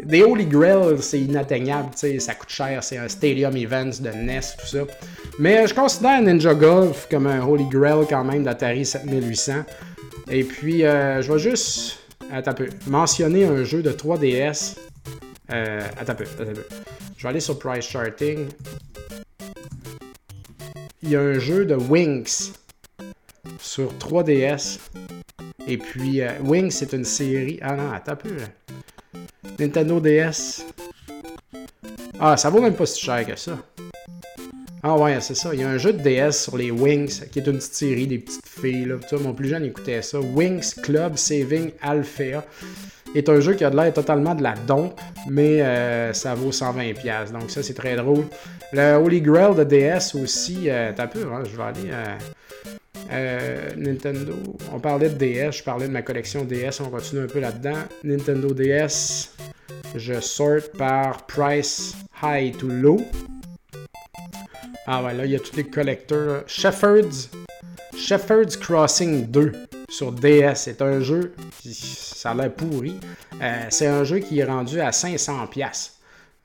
[0.02, 4.66] Des Holy Grail, c'est inatteignable, ça coûte cher, c'est un Stadium Events de NES, tout
[4.66, 4.78] ça.
[5.38, 9.64] Mais je considère Ninja Golf comme un Holy Grail quand même d'Atari 7800.
[10.30, 11.98] Et puis, euh, je vais juste
[12.32, 12.54] attends
[12.86, 14.76] mentionner un jeu de 3DS.
[15.52, 16.66] Euh, attends un peu, attends peu.
[17.16, 18.48] Je vais aller sur Price Charting.
[21.02, 22.52] Il y a un jeu de Wings
[23.60, 24.78] sur 3DS.
[25.68, 27.58] Et puis, euh, Wings, c'est une série.
[27.62, 28.36] Ah non, attends un peu.
[29.58, 30.64] Nintendo DS.
[32.18, 33.58] Ah, ça vaut même pas si cher que ça.
[34.82, 35.52] Ah ouais, c'est ça.
[35.52, 38.06] Il y a un jeu de DS sur les Wings, qui est une petite série
[38.06, 38.84] des petites filles.
[38.84, 38.96] Là.
[39.20, 40.20] Mon plus jeune écoutait ça.
[40.20, 42.44] Wings Club Saving Alpha
[43.18, 46.50] est un jeu qui a de l'air totalement de la dompe, mais euh, ça vaut
[46.50, 47.32] 120$.
[47.32, 48.24] Donc ça, c'est très drôle.
[48.72, 51.90] Le Holy Grail de DS aussi, euh, t'as peu, hein, je vais aller...
[53.12, 54.34] Euh, Nintendo,
[54.72, 57.78] on parlait de DS, je parlais de ma collection DS, on continue un peu là-dedans.
[58.02, 59.30] Nintendo DS,
[59.94, 63.00] je sort par price high to low.
[64.88, 66.42] Ah ouais, là, il y a tous les collecteurs.
[66.46, 67.30] Shepherd's,
[67.96, 69.52] Shepherd's Crossing 2
[69.88, 70.54] sur DS.
[70.54, 72.98] C'est un jeu qui, ça a l'air pourri.
[73.40, 75.90] Euh, c'est un jeu qui est rendu à 500$.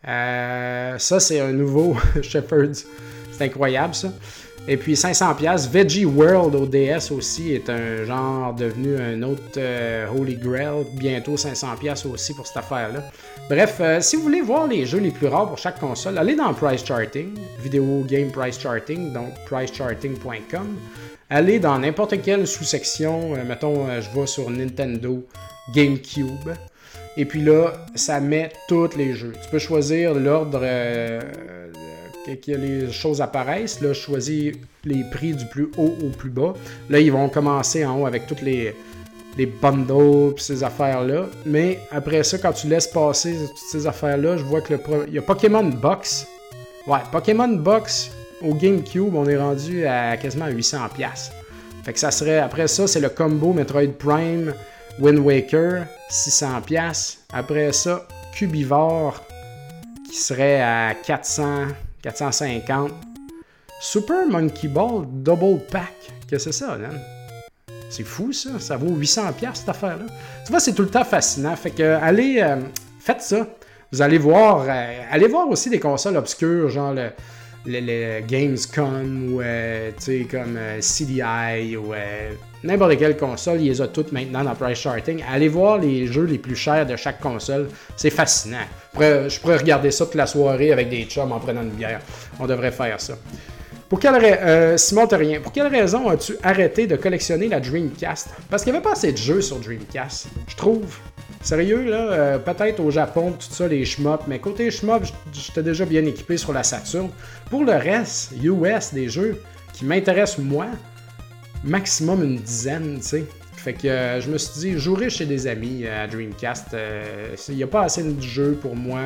[0.07, 2.85] Euh, ça, c'est un nouveau Shepherd's.
[3.31, 4.11] C'est incroyable, ça.
[4.67, 10.05] Et puis 500$, Veggie World au DS aussi est un genre devenu un autre euh,
[10.15, 10.85] Holy Grail.
[10.93, 13.03] Bientôt 500$ aussi pour cette affaire-là.
[13.49, 16.53] Bref, si vous voulez voir les jeux les plus rares pour chaque console, allez dans
[16.53, 17.33] Price Charting,
[17.63, 20.77] Video Game Price Charting, donc pricecharting.com.
[21.34, 25.25] Allez dans n'importe quelle sous-section, euh, mettons, je vais sur Nintendo,
[25.73, 26.49] GameCube.
[27.15, 29.32] Et puis là, ça met tous les jeux.
[29.41, 30.59] Tu peux choisir l'ordre
[32.25, 33.79] que, les choses apparaissent.
[33.79, 36.53] Là, je choisis les prix du plus haut au plus bas.
[36.89, 38.75] Là, ils vont commencer en haut avec toutes les,
[39.38, 41.27] les bundles et ces affaires-là.
[41.45, 45.13] Mais après ça, quand tu laisses passer toutes ces affaires-là, je vois que le il
[45.13, 46.27] y a Pokémon Box.
[46.88, 48.11] Ouais, Pokémon Box
[48.43, 50.79] au GameCube, on est rendu à quasiment 800$.
[51.83, 54.53] Fait que ça serait, après ça, c'est le combo Metroid Prime
[54.99, 57.17] Wind Waker, 600$.
[57.33, 59.23] Après ça, Cubivore,
[60.09, 61.67] qui serait à 400,
[62.01, 62.91] 450.
[63.79, 65.93] Super Monkey Ball Double Pack.
[66.27, 66.99] Qu'est-ce que c'est ça, man?
[67.89, 68.59] C'est fou, ça.
[68.59, 70.05] Ça vaut 800$ cette affaire-là.
[70.45, 71.55] Tu vois, c'est tout le temps fascinant.
[71.55, 72.57] Fait que, allez, euh,
[72.99, 73.47] faites ça.
[73.91, 77.09] Vous allez voir, euh, allez voir aussi des consoles obscures, genre le,
[77.66, 79.91] le, Gamescom ou, euh,
[80.30, 81.93] comme CDI ou
[82.64, 85.24] n'importe quelle console, ils les ont toutes maintenant dans Price Charting.
[85.30, 87.70] Allez voir les jeux les plus chers de chaque console.
[87.95, 88.66] C'est fascinant.
[88.99, 92.01] Je pourrais, regarder ça toute la soirée avec des chums en prenant une bière.
[92.39, 93.14] On devrait faire ça.
[93.91, 98.30] Pour quelle euh, Simon Terrien, pour quelle raison as-tu arrêté de collectionner la Dreamcast?
[98.49, 100.97] Parce qu'il n'y avait pas assez de jeux sur Dreamcast, je trouve.
[101.43, 105.85] Sérieux, là, euh, peut-être au Japon, tout ça, les shmups, mais côté shmup, j'étais déjà
[105.85, 107.09] bien équipé sur la Saturn.
[107.49, 109.41] Pour le reste, US, des jeux
[109.73, 110.67] qui m'intéressent moi,
[111.63, 113.25] maximum une dizaine, tu sais.
[113.55, 116.75] Fait que euh, je me suis dit, jouerai chez des amis euh, à Dreamcast.
[117.49, 119.01] Il n'y a pas assez de jeux pour moi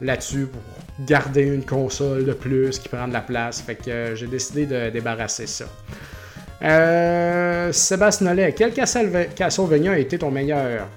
[0.00, 0.62] là-dessus pour
[1.06, 3.60] garder une console de plus qui prend de la place.
[3.60, 5.66] Fait que j'ai décidé de débarrasser ça.
[7.72, 10.88] Sébastien Nollet, quel Castlevania a été ton meilleur?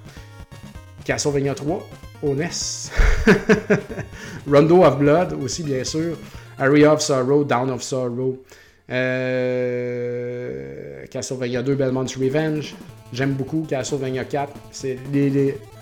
[1.06, 1.90] Castlevania 3
[2.24, 2.50] au NES.
[4.48, 6.18] Rondo of Blood aussi, bien sûr.
[6.58, 8.42] Area of Sorrow, Down of Sorrow.
[8.90, 10.26] Euh,
[11.10, 12.76] Castlevania 2 Belmont's Revenge.
[13.12, 14.54] J'aime beaucoup Castlevania 4.
[14.72, 14.98] C'est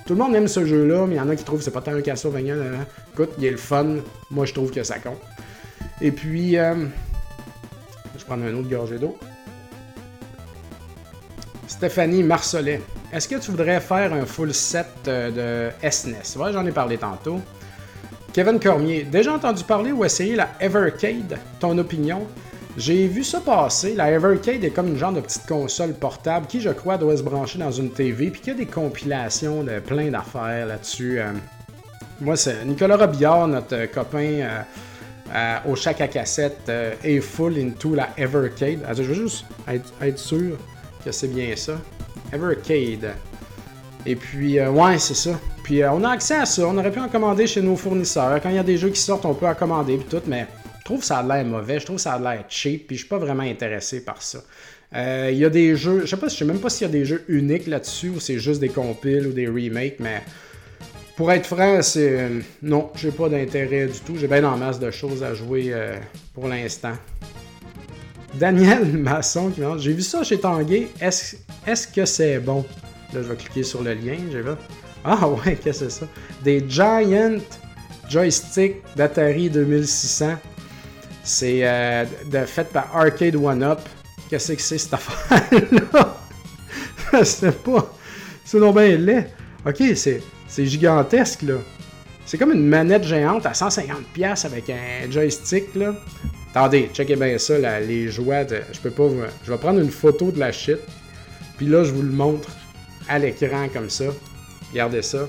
[0.05, 1.71] Tout le monde aime ce jeu-là, mais il y en a qui trouvent que c'est
[1.71, 2.55] pas tant un Castlevania.
[3.13, 3.97] Écoute, il est le fun.
[4.29, 5.21] Moi, je trouve que ça compte.
[6.01, 6.75] Et puis, euh,
[8.13, 9.17] je vais prendre un autre gorgée d'eau.
[11.71, 12.81] Stéphanie Marcelet.
[13.13, 17.39] est-ce que tu voudrais faire un full set de SNES Ouais, j'en ai parlé tantôt.
[18.33, 22.27] Kevin Cormier, déjà entendu parler ou essayer la Evercade Ton opinion?
[22.77, 23.95] J'ai vu ça passer.
[23.95, 27.23] La Evercade est comme une genre de petite console portable qui, je crois, doit se
[27.23, 31.19] brancher dans une TV, puis qu'il y a des compilations de plein d'affaires là-dessus.
[31.19, 31.31] Euh.
[32.19, 34.61] moi, c'est Nicolas Robillard, notre copain euh,
[35.33, 36.69] euh, au chac à cassette,
[37.01, 38.79] est full into la Evercade.
[38.93, 40.57] je veux juste être, sûr
[41.03, 41.79] que c'est bien ça.
[42.33, 43.13] Evercade.
[44.05, 45.39] Et puis, ouais, c'est ça.
[45.63, 46.67] Puis, on a accès à ça.
[46.67, 48.41] On aurait pu en commander chez nos fournisseurs.
[48.41, 50.47] Quand il y a des jeux qui sortent, on peut en commander, puis tout, mais
[50.81, 53.09] je trouve ça a l'air mauvais, je trouve ça a l'air cheap, puis je suis
[53.09, 54.39] pas vraiment intéressé par ça.
[54.95, 56.89] Euh, il y a des jeux, je sais pas, je sais même pas s'il y
[56.89, 60.21] a des jeux uniques là-dessus ou c'est juste des compiles ou des remakes, mais
[61.15, 64.17] pour être franc, c'est euh, non, j'ai pas d'intérêt du tout.
[64.17, 65.97] J'ai bien en masse de choses à jouer euh,
[66.33, 66.93] pour l'instant.
[68.33, 70.89] Daniel Masson qui me J'ai vu ça chez Tanguay.
[70.99, 71.35] Est-ce
[71.67, 72.65] est que c'est bon?
[73.13, 74.17] Là, je vais cliquer sur le lien.
[74.31, 74.51] J'ai vu.
[75.03, 76.07] Ah ouais, qu'est-ce que c'est ça?
[76.43, 77.37] Des Giant
[78.09, 80.37] Joysticks d'Atari 2600
[81.23, 82.05] c'est euh,
[82.45, 83.79] fait par Arcade One Up.
[84.29, 86.17] Qu'est-ce que c'est cette affaire-là?
[87.23, 87.93] c'est pas.
[88.43, 89.27] C'est non bien laid.
[89.65, 90.21] Ok, c'est,
[90.65, 91.55] gigantesque là.
[92.25, 95.93] C'est comme une manette géante à 150$ avec un joystick là.
[96.53, 98.59] Attendez, checkez bien ça, là, les joies de.
[98.73, 99.07] Je peux pas
[99.45, 100.79] Je vais prendre une photo de la shit.
[101.57, 102.49] Puis là, je vous le montre
[103.07, 104.05] à l'écran comme ça.
[104.71, 105.27] Regardez ça.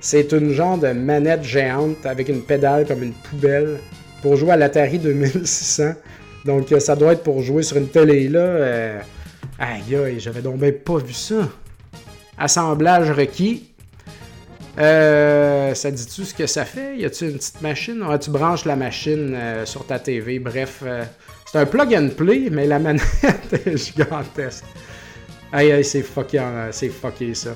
[0.00, 3.78] C'est une genre de manette géante avec une pédale comme une poubelle
[4.22, 5.92] pour jouer à l'Atari 2600.
[6.44, 8.40] Donc euh, ça doit être pour jouer sur une télé là.
[8.40, 9.00] Euh,
[9.58, 11.48] aïe aïe, j'avais donc bien pas vu ça.
[12.38, 13.69] Assemblage requis.
[14.78, 16.96] Euh, ça dit-tu ce que ça fait?
[16.96, 18.04] Y a-tu une petite machine?
[18.20, 20.38] Tu branches la machine sur ta TV.
[20.38, 20.82] Bref,
[21.50, 24.64] c'est un plug and play, mais la manette est gigantesque.
[25.52, 26.40] Aïe aïe, c'est fucké,
[26.70, 27.50] c'est fucké ça.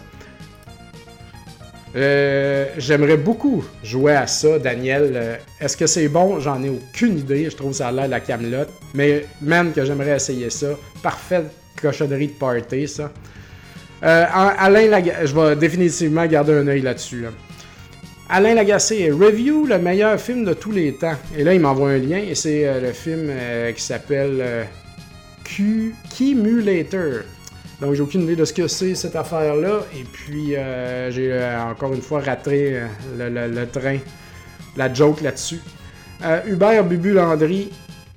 [1.97, 5.13] Euh, j'aimerais beaucoup jouer à ça, Daniel.
[5.15, 6.41] Euh, est-ce que c'est bon?
[6.41, 7.49] J'en ai aucune idée.
[7.49, 8.71] Je trouve ça a l'air de la camelote.
[8.95, 10.69] Mais même que j'aimerais essayer ça.
[11.03, 11.47] Parfaite
[11.81, 13.13] cochonnerie de party, ça.
[14.03, 17.25] Euh, Alain je vais définitivement garder un œil là-dessus.
[18.29, 21.17] Alain Lagacé, Review, le meilleur film de tous les temps.
[21.37, 23.31] Et là, il m'envoie un lien et c'est le film
[23.75, 24.67] qui s'appelle
[25.45, 27.25] Cumulator.
[27.81, 29.81] Donc, j'ai aucune idée de ce que c'est cette affaire-là.
[29.99, 32.81] Et puis, euh, j'ai euh, encore une fois raté
[33.19, 33.99] euh, le, train,
[34.77, 35.61] la joke là-dessus.
[36.47, 37.71] Hubert Bubu Landry,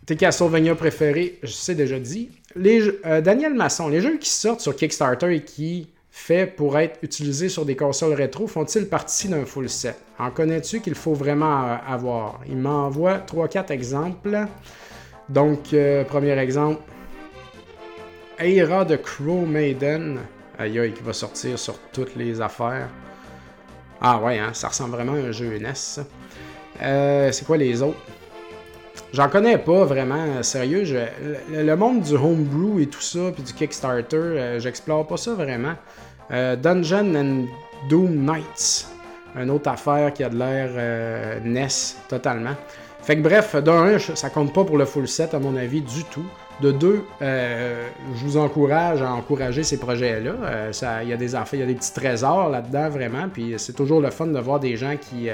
[0.05, 2.29] tes Castlevania préférés, je sais déjà dit.
[2.57, 2.81] Les,
[3.21, 7.65] Daniel Masson, les jeux qui sortent sur Kickstarter et qui fait pour être utilisés sur
[7.65, 9.95] des consoles rétro font-ils partie d'un full set?
[10.17, 12.41] En connais-tu qu'il faut vraiment avoir?
[12.47, 14.45] Il m'envoie 3-4 exemples.
[15.29, 15.75] Donc,
[16.07, 16.81] premier exemple,
[18.39, 20.19] Aira de Crow Maiden.
[20.59, 22.89] Aïe aïe, qui va sortir sur toutes les affaires.
[23.99, 26.03] Ah ouais, hein, ça ressemble vraiment à un jeu NES.
[26.81, 27.97] Euh, c'est quoi les autres?
[29.13, 30.83] J'en connais pas vraiment, sérieux.
[31.49, 35.73] le, monde du homebrew et tout ça, puis du Kickstarter, euh, j'explore pas ça vraiment.
[36.31, 37.45] Euh, Dungeon and
[37.89, 38.87] Doom Knights,
[39.35, 41.67] une autre affaire qui a de l'air NES
[42.09, 42.55] totalement.
[43.07, 46.03] Fait que bref, d'un, ça compte pas pour le full set à mon avis du
[46.03, 46.25] tout.
[46.59, 50.31] De deux, euh, je vous encourage à encourager ces projets-là.
[50.43, 50.71] Euh,
[51.03, 53.29] il y a des enfants, il y a des petits trésors là-dedans vraiment.
[53.31, 55.29] Puis c'est toujours le fun de voir des gens qui,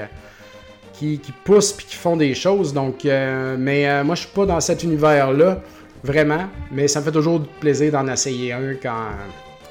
[1.02, 2.72] euh, qui, poussent puis qui font des choses.
[2.72, 5.60] Donc, mais moi je suis pas dans cet univers-là
[6.02, 6.48] vraiment.
[6.70, 9.08] Mais ça me fait toujours plaisir d'en essayer un quand,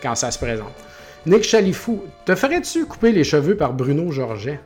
[0.02, 0.74] quand ça se présente.
[1.26, 4.60] Nick Chalifou, te ferais-tu couper les cheveux par Bruno Georget?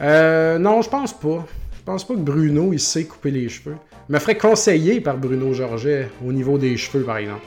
[0.00, 1.46] Non, je pense pas.
[1.76, 3.76] Je pense pas que Bruno il sait couper les cheveux
[4.08, 7.42] me ferait conseiller par Bruno Georget au niveau des cheveux, par exemple.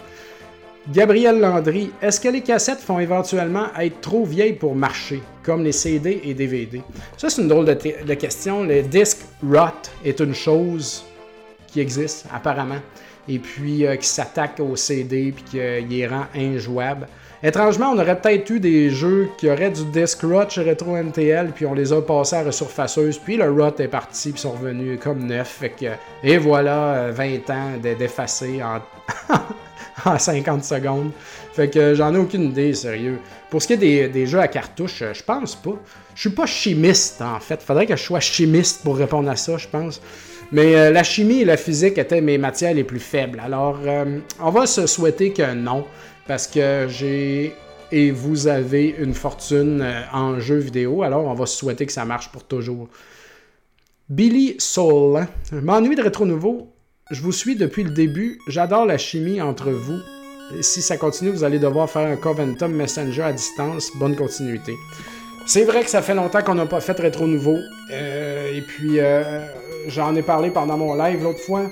[0.93, 5.73] Gabriel Landry, est-ce que les cassettes font éventuellement être trop vieilles pour marcher, comme les
[5.73, 6.81] CD et DVD?
[7.17, 8.63] Ça, c'est une drôle de, question.
[8.63, 9.67] Le disc rot
[10.05, 11.03] est une chose
[11.67, 12.79] qui existe, apparemment,
[13.27, 17.07] et puis euh, qui s'attaque au CD, puis qui les rend injouables.
[17.43, 21.51] Étrangement, on aurait peut-être eu des jeux qui auraient du disc rot chez Retro MTL,
[21.53, 24.97] puis on les a passés à resurfaceuse, puis le rot est parti, puis sont revenus
[25.01, 25.61] comme neuf.
[26.23, 28.79] et voilà, 20 euh, ans d'effacer en,
[30.05, 31.11] en 50 secondes.
[31.53, 33.19] Fait que j'en ai aucune idée, sérieux.
[33.49, 35.79] Pour ce qui est des, jeux à cartouche, je pense pas.
[36.15, 37.61] Je suis pas chimiste, en fait.
[37.61, 40.01] Faudrait que je sois chimiste pour répondre à ça, je pense.
[40.51, 43.41] Mais euh, la chimie et la physique étaient mes matières les plus faibles.
[43.43, 45.85] Alors, euh, on va se souhaiter que non
[46.25, 47.53] parce que j'ai
[47.91, 51.91] et vous avez une fortune euh, en jeu vidéo, alors on va se souhaiter que
[51.91, 52.89] ça marche pour toujours.
[54.09, 56.73] Billy Soul, m'ennuie de Rétro Nouveau.
[57.11, 58.39] Je vous suis depuis le début.
[58.47, 59.99] J'adore la chimie entre vous
[60.61, 63.91] si ça continue, vous allez devoir faire un Coventum Messenger à distance.
[63.95, 64.77] Bonne continuité.
[65.45, 67.57] C'est vrai que ça fait longtemps qu'on n'a pas fait Rétro Nouveau.
[67.91, 69.45] Euh, et puis, euh,
[69.87, 71.69] j'en ai parlé pendant mon live l'autre fois.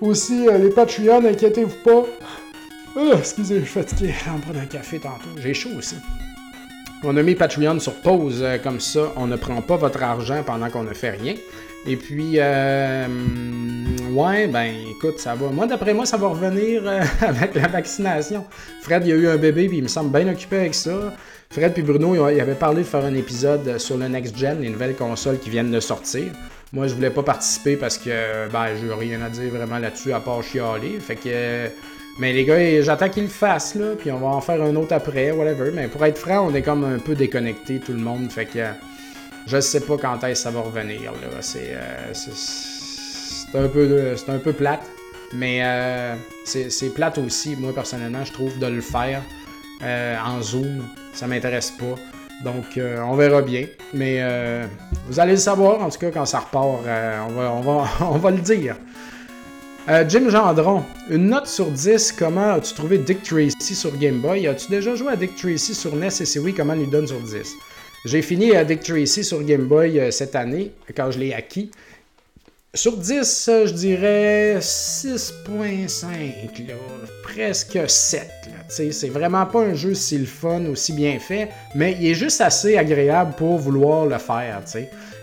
[0.00, 2.06] Aussi, euh, les Patreons, inquiétez-vous pas.
[2.96, 4.14] Ah, excusez, je suis fatigué.
[4.34, 5.30] On prend un café tantôt.
[5.38, 5.96] J'ai chaud aussi.
[7.02, 10.68] On a mis Patreon sur pause, comme ça, on ne prend pas votre argent pendant
[10.68, 11.34] qu'on ne fait rien.
[11.86, 12.38] Et puis,
[14.12, 15.48] ouais, ben écoute, ça va.
[15.48, 18.44] Moi, d'après moi, ça va revenir euh, avec la vaccination.
[18.82, 21.14] Fred, il a eu un bébé, puis il me semble bien occupé avec ça.
[21.50, 24.68] Fred puis Bruno, ils avaient parlé de faire un épisode sur le Next Gen, les
[24.68, 26.24] nouvelles consoles qui viennent de sortir.
[26.72, 30.20] Moi, je voulais pas participer parce que, ben, j'ai rien à dire vraiment là-dessus à
[30.20, 30.98] part chialer.
[31.00, 31.68] Fait que.
[32.18, 34.92] Mais les gars, j'attends qu'ils le fassent, là, puis on va en faire un autre
[34.92, 35.70] après, whatever.
[35.72, 38.30] Mais pour être franc, on est comme un peu déconnecté, tout le monde.
[38.30, 38.60] Fait que
[39.46, 41.12] je sais pas quand est-ce que ça va revenir.
[41.12, 42.12] Euh,
[43.50, 44.82] c'est, un peu, c'est un peu plate.
[45.32, 49.22] Mais euh, c'est, plate aussi, moi personnellement, je trouve, de le faire
[49.82, 50.84] euh, en Zoom.
[51.12, 51.94] Ça m'intéresse pas.
[52.44, 53.66] Donc, on verra bien.
[53.92, 54.22] Mais
[55.08, 56.66] vous allez le savoir, en tout cas, quand ça repart,
[58.00, 58.76] on, va, le dire.
[60.08, 64.46] Jim Gendron, une note sur 10, comment as-tu trouvé Dick Tracy sur Game Boy?
[64.46, 67.20] As-tu déjà joué à Dick Tracy sur NES et si oui, comment lui donne sur
[67.20, 67.56] 10
[68.04, 71.70] j'ai fini Dick Tracy sur Game Boy euh, cette année, quand je l'ai acquis.
[72.72, 76.04] Sur 10, euh, je dirais 6.5,
[77.24, 78.30] presque 7.
[78.68, 82.40] C'est vraiment pas un jeu si le fun, aussi bien fait, mais il est juste
[82.40, 84.62] assez agréable pour vouloir le faire.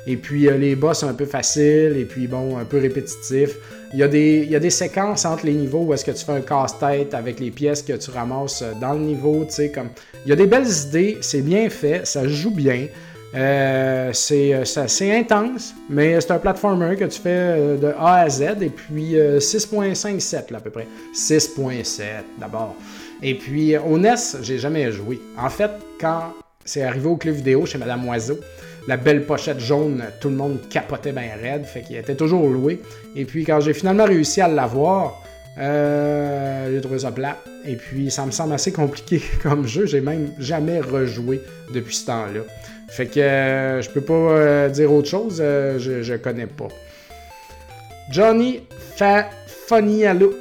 [0.06, 3.56] Et puis euh, les boss un peu faciles, et puis bon, un peu répétitifs.
[3.94, 6.26] Il y, a des, y a des séquences entre les niveaux où est-ce que tu
[6.26, 9.88] fais un casse-tête avec les pièces que tu ramasses dans le niveau, comme...
[10.26, 12.88] Il y a des belles idées, c'est bien fait, ça joue bien.
[13.36, 18.30] Euh, c'est, c'est intense, mais c'est un platformer que tu fais euh, de A à
[18.30, 20.88] Z, et puis 6.57 là, à peu près.
[21.14, 22.02] 6.7
[22.40, 22.76] d'abord.
[23.22, 25.20] Et puis au NES, j'ai jamais joué.
[25.38, 28.40] En fait, quand c'est arrivé au club vidéo chez Madame Oiseau,
[28.88, 32.82] la belle pochette jaune, tout le monde capotait bien raide, fait qu'il était toujours loué.
[33.16, 35.22] Et puis quand j'ai finalement réussi à l'avoir,
[35.58, 37.38] euh, j'ai trouvé ça plat.
[37.66, 41.42] Et puis ça me semble assez compliqué comme jeu, j'ai même jamais rejoué
[41.74, 42.42] depuis ce temps-là.
[42.88, 46.70] Fait que euh, je peux pas euh, dire autre chose, euh, je, je connais pas.
[48.12, 48.62] Johnny
[48.96, 49.30] Fa
[49.68, 50.34] Funny à Look.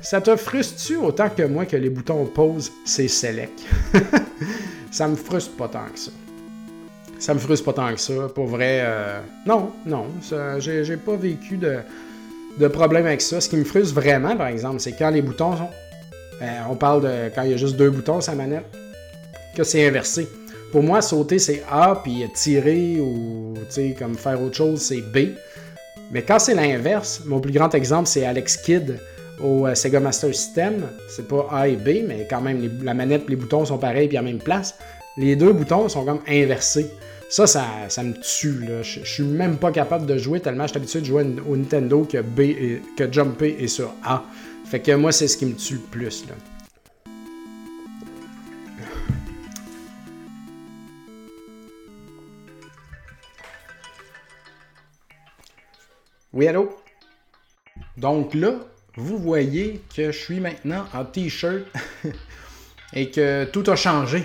[0.00, 3.60] Ça te frustre-tu autant que moi que les boutons pause, c'est select?
[4.90, 6.10] ça me frustre pas tant que ça
[7.18, 8.14] ça me frustre pas tant que ça.
[8.34, 8.82] Pour vrai,
[9.44, 10.06] non, non.
[10.58, 11.76] J'ai pas vécu de,
[12.58, 13.42] de problème avec ça.
[13.42, 15.68] Ce qui me frustre vraiment, par exemple, c'est quand les boutons sont.
[16.70, 18.64] On parle de quand il y a juste deux boutons la manette,
[19.54, 20.26] que c'est inversé.
[20.72, 23.54] Pour moi, sauter, c'est A, puis tirer ou
[23.98, 25.34] comme faire autre chose, c'est B.
[26.12, 28.98] Mais quand c'est l'inverse, mon plus grand exemple, c'est Alex Kidd
[29.42, 30.86] au euh, Sega Master System.
[31.08, 34.16] C'est pas A et B, mais quand même, la manette les boutons sont pareils puis
[34.16, 34.76] à la même place.
[35.16, 36.90] Les deux boutons sont comme inversés.
[37.28, 38.66] Ça, ça, me tue.
[38.82, 42.04] Je, suis même pas capable de jouer tellement je suis habitué de jouer au Nintendo
[42.04, 44.24] que, B et, Jumper est sur A.
[44.64, 46.24] Fait que moi, c'est ce qui me tue le plus.
[56.32, 56.70] Oui, allô?
[57.96, 58.52] Donc là,
[58.94, 61.64] vous voyez que je suis maintenant en t-shirt
[62.92, 64.22] et que tout a changé.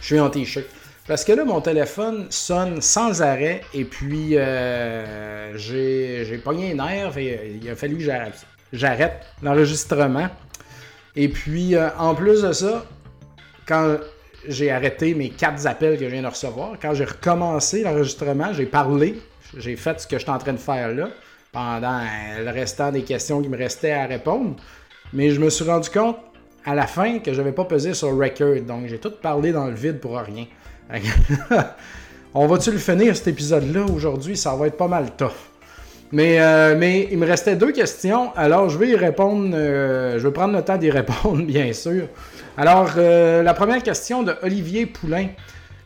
[0.00, 0.66] Je suis en t-shirt.
[1.06, 7.18] Parce que là, mon téléphone sonne sans arrêt et puis euh, j'ai pogné un nerf
[7.18, 8.04] et il a fallu que
[8.72, 10.28] j'arrête l'enregistrement.
[11.14, 12.84] Et puis, euh, en plus de ça,
[13.64, 13.98] quand
[14.48, 18.66] j'ai arrêté mes quatre appels que je viens de recevoir, quand j'ai recommencé l'enregistrement, j'ai
[18.66, 19.20] parlé,
[19.56, 21.10] j'ai fait ce que j'étais en train de faire là,
[21.54, 22.02] pendant
[22.38, 24.56] le restant des questions qui me restaient à répondre.
[25.12, 26.16] Mais je me suis rendu compte
[26.64, 28.60] à la fin que je n'avais pas pesé sur record.
[28.66, 30.46] Donc, j'ai tout parlé dans le vide pour rien.
[32.34, 34.36] On va-tu le finir cet épisode-là aujourd'hui?
[34.36, 35.30] Ça va être pas mal tough.
[36.10, 39.50] Mais, euh, mais il me restait deux questions, alors je vais y répondre.
[39.54, 42.08] Euh, je vais prendre le temps d'y répondre, bien sûr.
[42.56, 45.28] Alors, euh, la première question de Olivier Poulain.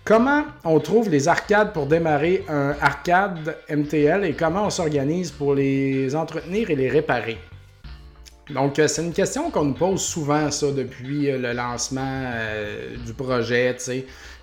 [0.08, 5.54] Comment on trouve les arcades pour démarrer un arcade MTL et comment on s'organise pour
[5.54, 7.36] les entretenir et les réparer?
[8.48, 12.22] Donc, c'est une question qu'on nous pose souvent, ça, depuis le lancement
[13.04, 13.76] du projet.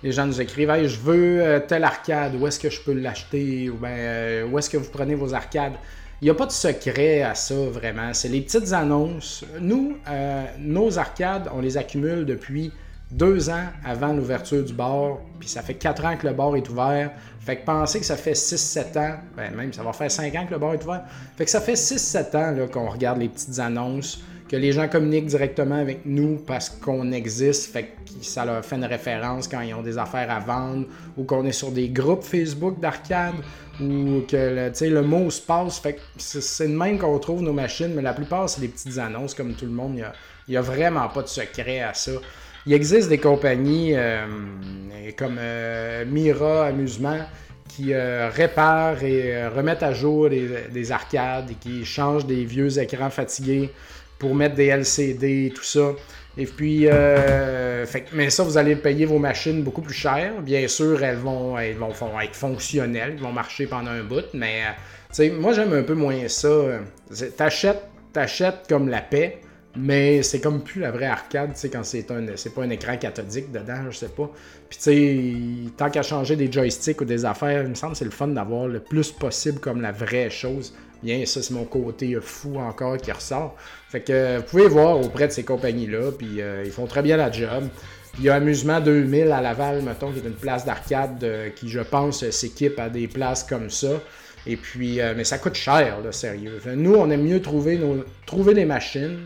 [0.04, 3.68] les gens nous écrivent je veux euh, tel arcade, où est-ce que je peux l'acheter?
[3.68, 5.74] Ou bien euh, où est-ce que vous prenez vos arcades?
[6.22, 8.14] Il n'y a pas de secret à ça vraiment.
[8.14, 9.44] C'est les petites annonces.
[9.60, 12.70] Nous, euh, nos arcades, on les accumule depuis
[13.10, 16.68] deux ans avant l'ouverture du bar, puis ça fait quatre ans que le bar est
[16.68, 17.12] ouvert.
[17.40, 20.46] Fait que penser que ça fait 6-7 ans, ben même ça va faire 5 ans
[20.46, 21.04] que le bar est ouvert.
[21.36, 25.26] Fait que ça fait 6-7 ans qu'on regarde les petites annonces que les gens communiquent
[25.26, 29.74] directement avec nous parce qu'on existe, fait que ça leur fait une référence quand ils
[29.74, 30.86] ont des affaires à vendre,
[31.16, 33.34] ou qu'on est sur des groupes Facebook d'arcade,
[33.80, 35.78] ou que le, le mot se passe.
[35.78, 38.98] Fait que c'est de même qu'on trouve nos machines, mais la plupart, c'est des petites
[38.98, 39.96] annonces comme tout le monde.
[39.96, 42.12] Il n'y a, a, vraiment pas de secret à ça.
[42.66, 44.26] Il existe des compagnies euh,
[45.16, 47.20] comme euh, Mira Amusement
[47.68, 53.10] qui euh, réparent et remettent à jour des, arcades et qui changent des vieux écrans
[53.10, 53.70] fatigués
[54.18, 55.92] pour mettre des LCD et tout ça.
[56.38, 56.86] Et puis,
[58.12, 60.40] mais ça, vous allez payer vos machines beaucoup plus cher.
[60.42, 61.76] Bien sûr, elles vont, elles
[62.22, 64.62] être fonctionnelles, elles vont marcher pendant un bout, mais
[65.38, 66.80] moi, j'aime un peu moins ça.
[67.36, 69.38] T'achètes, t'achètes comme la paix,
[69.76, 72.70] mais c'est comme plus la vraie arcade, tu sais, quand c'est un, c'est pas un
[72.70, 74.30] écran cathodique dedans, je sais pas.
[74.68, 77.98] Puis tu sais, tant qu'à changer des joysticks ou des affaires, il me semble que
[77.98, 80.74] c'est le fun d'avoir le plus possible comme la vraie chose.
[81.02, 83.54] Bien, ça, c'est mon côté fou encore qui ressort.
[83.88, 87.16] Fait que vous pouvez voir auprès de ces compagnies-là, puis euh, ils font très bien
[87.16, 87.64] la job.
[88.18, 91.68] Il y a Amusement 2000 à Laval, mettons, qui est une place d'arcade euh, qui,
[91.68, 94.00] je pense, s'équipe à des places comme ça.
[94.46, 96.60] Et puis, euh, mais ça coûte cher, là, sérieux.
[96.74, 99.18] Nous, on aime mieux trouver, nos, trouver des machines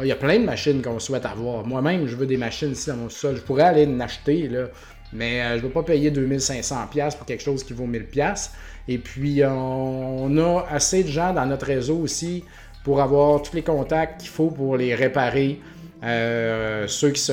[0.00, 1.66] il y a plein de machines qu'on souhaite avoir.
[1.66, 3.36] Moi-même, je veux des machines ici dans mon sol.
[3.36, 4.66] Je pourrais aller en acheter, là,
[5.12, 8.50] mais euh, je ne veux pas payer 2500$ pour quelque chose qui vaut 1000$.
[8.88, 12.44] Et puis, on a assez de gens dans notre réseau aussi
[12.82, 15.60] pour avoir tous les contacts qu'il faut pour les réparer.
[16.04, 17.32] Euh, ceux qui se,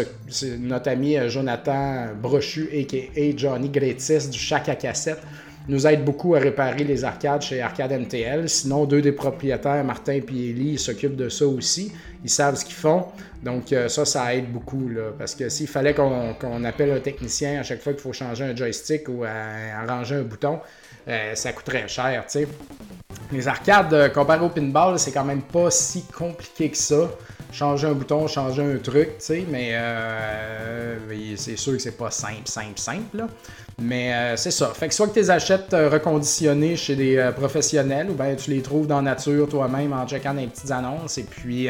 [0.58, 3.36] notre ami euh, Jonathan Brochu, a.k.a.
[3.36, 5.22] Johnny Gretis du Chac à cassette,
[5.68, 8.50] nous aide beaucoup à réparer les arcades chez Arcade MTL.
[8.50, 11.92] Sinon, deux des propriétaires, Martin et Ellie, s'occupent de ça aussi.
[12.24, 13.06] Ils savent ce qu'ils font.
[13.44, 14.90] Donc, euh, ça, ça aide beaucoup.
[15.18, 18.56] Parce que s'il fallait qu'on appelle un technicien à chaque fois qu'il faut changer un
[18.56, 20.60] joystick ou arranger un bouton,
[21.08, 22.26] euh, ça coûterait cher.
[23.32, 27.10] Les arcades, euh, comparé au pinball, c'est quand même pas si compliqué que ça
[27.52, 29.76] changer un bouton, changer un truc, tu sais, mais
[31.36, 33.18] c'est sûr que c'est pas simple, simple, simple.
[33.18, 33.28] Là.
[33.80, 34.72] Mais euh, c'est ça.
[34.74, 38.36] Fait que soit que tu les achètes euh, reconditionnés chez des euh, professionnels ou bien
[38.36, 41.18] tu les trouves dans nature toi-même en checkant des petites annonces.
[41.18, 41.70] Et puis,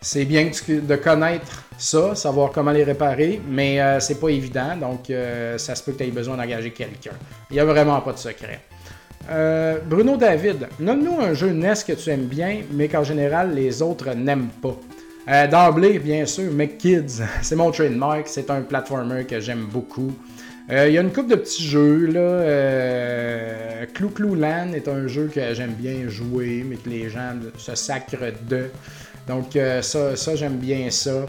[0.00, 4.76] c'est bien de connaître ça, savoir comment les réparer, mais c'est pas évident.
[4.76, 5.12] Donc,
[5.58, 7.12] ça se peut que tu aies besoin d'engager quelqu'un.
[7.50, 8.60] Il n'y a vraiment pas de secret.
[9.88, 14.14] Bruno David, nomme-nous un jeu NES que tu aimes bien, mais qu'en général les autres
[14.14, 14.76] n'aiment pas.
[15.48, 20.12] D'emblée, bien sûr, McKids, c'est mon trademark, c'est un platformer que j'aime beaucoup.
[20.70, 22.06] Euh, il y a une couple de petits jeux.
[22.06, 22.20] Là.
[22.20, 27.34] Euh, Clou Clou Land est un jeu que j'aime bien jouer, mais que les gens
[27.56, 28.70] se sacrent de.
[29.28, 31.26] Donc, euh, ça, j'aime bien ça.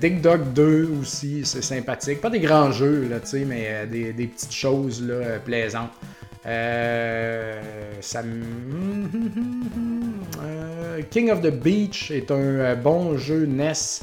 [0.00, 2.20] Dig Dog 2 aussi, c'est sympathique.
[2.20, 3.16] Pas des grands jeux, là,
[3.46, 5.92] mais des, des, petites choses là, plaisantes.
[6.44, 8.22] Ça
[11.10, 14.02] King of the Beach est un bon jeu NES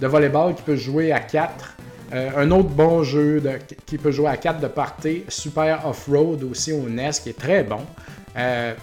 [0.00, 1.76] de volleyball qui peut jouer à 4.
[2.12, 3.42] Euh, un autre bon jeu
[3.86, 7.62] qui peut jouer à 4 de party, Super Off-Road aussi au NES, qui est très
[7.62, 7.80] bon.
[8.36, 8.74] Euh,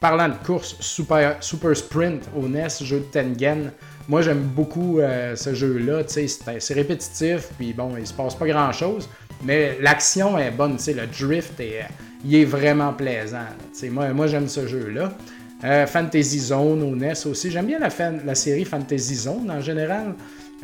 [0.00, 3.70] parlant de course, Super, Super Sprint au NES, jeu de Tengen.
[4.08, 6.02] Moi, j'aime beaucoup euh, ce jeu-là.
[6.06, 9.08] C'est répétitif, puis bon, il se passe pas grand-chose.
[9.44, 11.86] Mais l'action est bonne, le drift, est,
[12.24, 13.46] il est vraiment plaisant.
[13.90, 15.12] Moi, moi j'aime ce jeu-là.
[15.86, 17.50] Fantasy Zone au NES aussi.
[17.50, 20.14] J'aime bien la, série Fantasy Zone en général.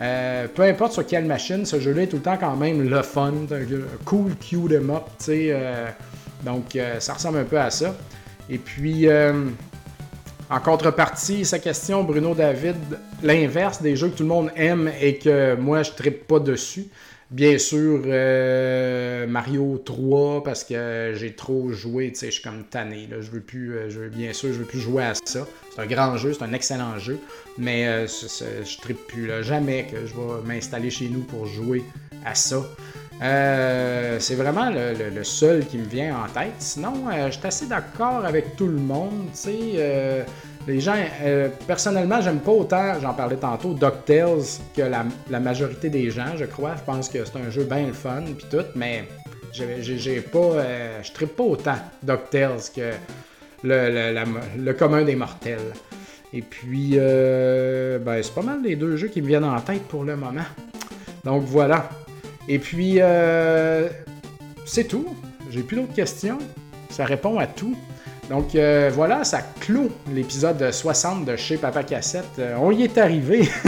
[0.00, 3.02] Euh, peu importe sur quelle machine, ce jeu-là est tout le temps quand même le
[3.02, 3.34] fun,
[4.04, 5.04] cool cute em up.
[5.28, 5.88] Euh,
[6.44, 7.94] donc, euh, ça ressemble un peu à ça.
[8.48, 9.07] Et puis,
[10.50, 12.76] en contrepartie, sa question, Bruno David,
[13.22, 16.88] l'inverse des jeux que tout le monde aime et que moi, je trippe pas dessus.
[17.30, 18.00] Bien sûr,
[19.28, 23.07] Mario 3 parce que j'ai trop joué, tu sais, je suis comme tanné.
[23.08, 23.20] Là.
[23.20, 25.46] Je veux plus, je veux, bien sûr, je veux plus jouer à ça.
[25.74, 27.18] C'est un grand jeu, c'est un excellent jeu.
[27.57, 29.26] Mais euh, je ne plus.
[29.26, 29.42] Là.
[29.42, 31.84] Jamais que je vais m'installer chez nous pour jouer
[32.24, 32.64] à ça.
[33.22, 36.54] Euh, c'est vraiment le, seul qui me vient en tête.
[36.58, 39.28] Sinon, euh, je suis assez d'accord avec tout le monde.
[40.66, 40.95] Les gens,
[41.66, 44.45] personnellement, j'aime pas autant, j'en parlais tantôt, DuckTales
[44.76, 46.76] que la, majorité des gens, je crois.
[46.76, 49.04] Je pense que c'est un jeu bien le fun, puis tout, mais
[49.53, 50.62] j'ai pas,
[51.03, 52.92] je tripe pas autant DuckTales que
[53.64, 54.24] le,
[54.58, 55.72] le commun des mortels.
[56.32, 59.82] Et puis, euh, ben, c'est pas mal les deux jeux qui me viennent en tête
[59.88, 60.45] pour le moment.
[61.24, 61.88] Donc voilà.
[62.49, 63.88] Et puis, euh,
[64.64, 65.07] c'est tout.
[65.50, 66.38] J'ai plus d'autres questions.
[66.88, 67.76] Ça répond à tout.
[68.30, 72.40] Donc euh, voilà, ça clôt l'épisode 60 de chez Papa Cassette.
[72.58, 73.48] on y est arrivé.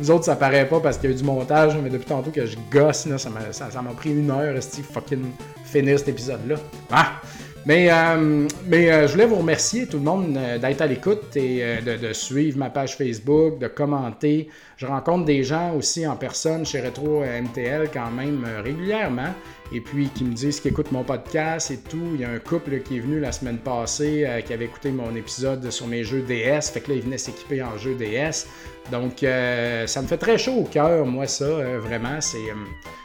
[0.00, 2.32] Vous autres, ça paraît pas parce qu'il y a eu du montage, mais depuis tantôt
[2.32, 5.30] que je gosse, ça m'a pris une heure, à fucking
[5.64, 6.56] finir cet épisode-là.
[6.90, 7.20] Ah!
[7.64, 11.36] Mais, euh, mais euh, je voulais vous remercier tout le monde euh, d'être à l'écoute
[11.36, 14.48] et de, de, suivre ma page Facebook, de commenter.
[14.76, 19.32] Je rencontre des gens aussi en personne chez Retro MTL quand même régulièrement
[19.72, 22.10] et puis qui me disent qu'ils écoutent mon podcast et tout.
[22.14, 25.14] Il y a un couple qui est venu la semaine passée qui avait écouté mon
[25.14, 26.70] épisode sur mes jeux DS.
[26.72, 28.48] Fait que là, il venait s'équiper en jeux DS.
[28.90, 31.46] Donc, ça me fait très chaud au cœur, moi, ça,
[31.78, 32.20] vraiment.
[32.20, 32.38] C'est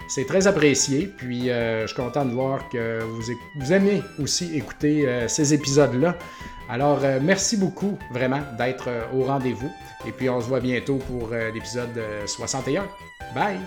[0.07, 1.07] c'est très apprécié.
[1.17, 6.15] Puis euh, je suis content de voir que vous, aimez aussi écouter euh, ces épisodes-là.
[6.69, 9.71] Alors, euh, merci beaucoup vraiment d'être au rendez-vous.
[10.05, 12.85] Et puis, on se voit bientôt pour l'épisode 61.
[13.33, 13.57] Bye!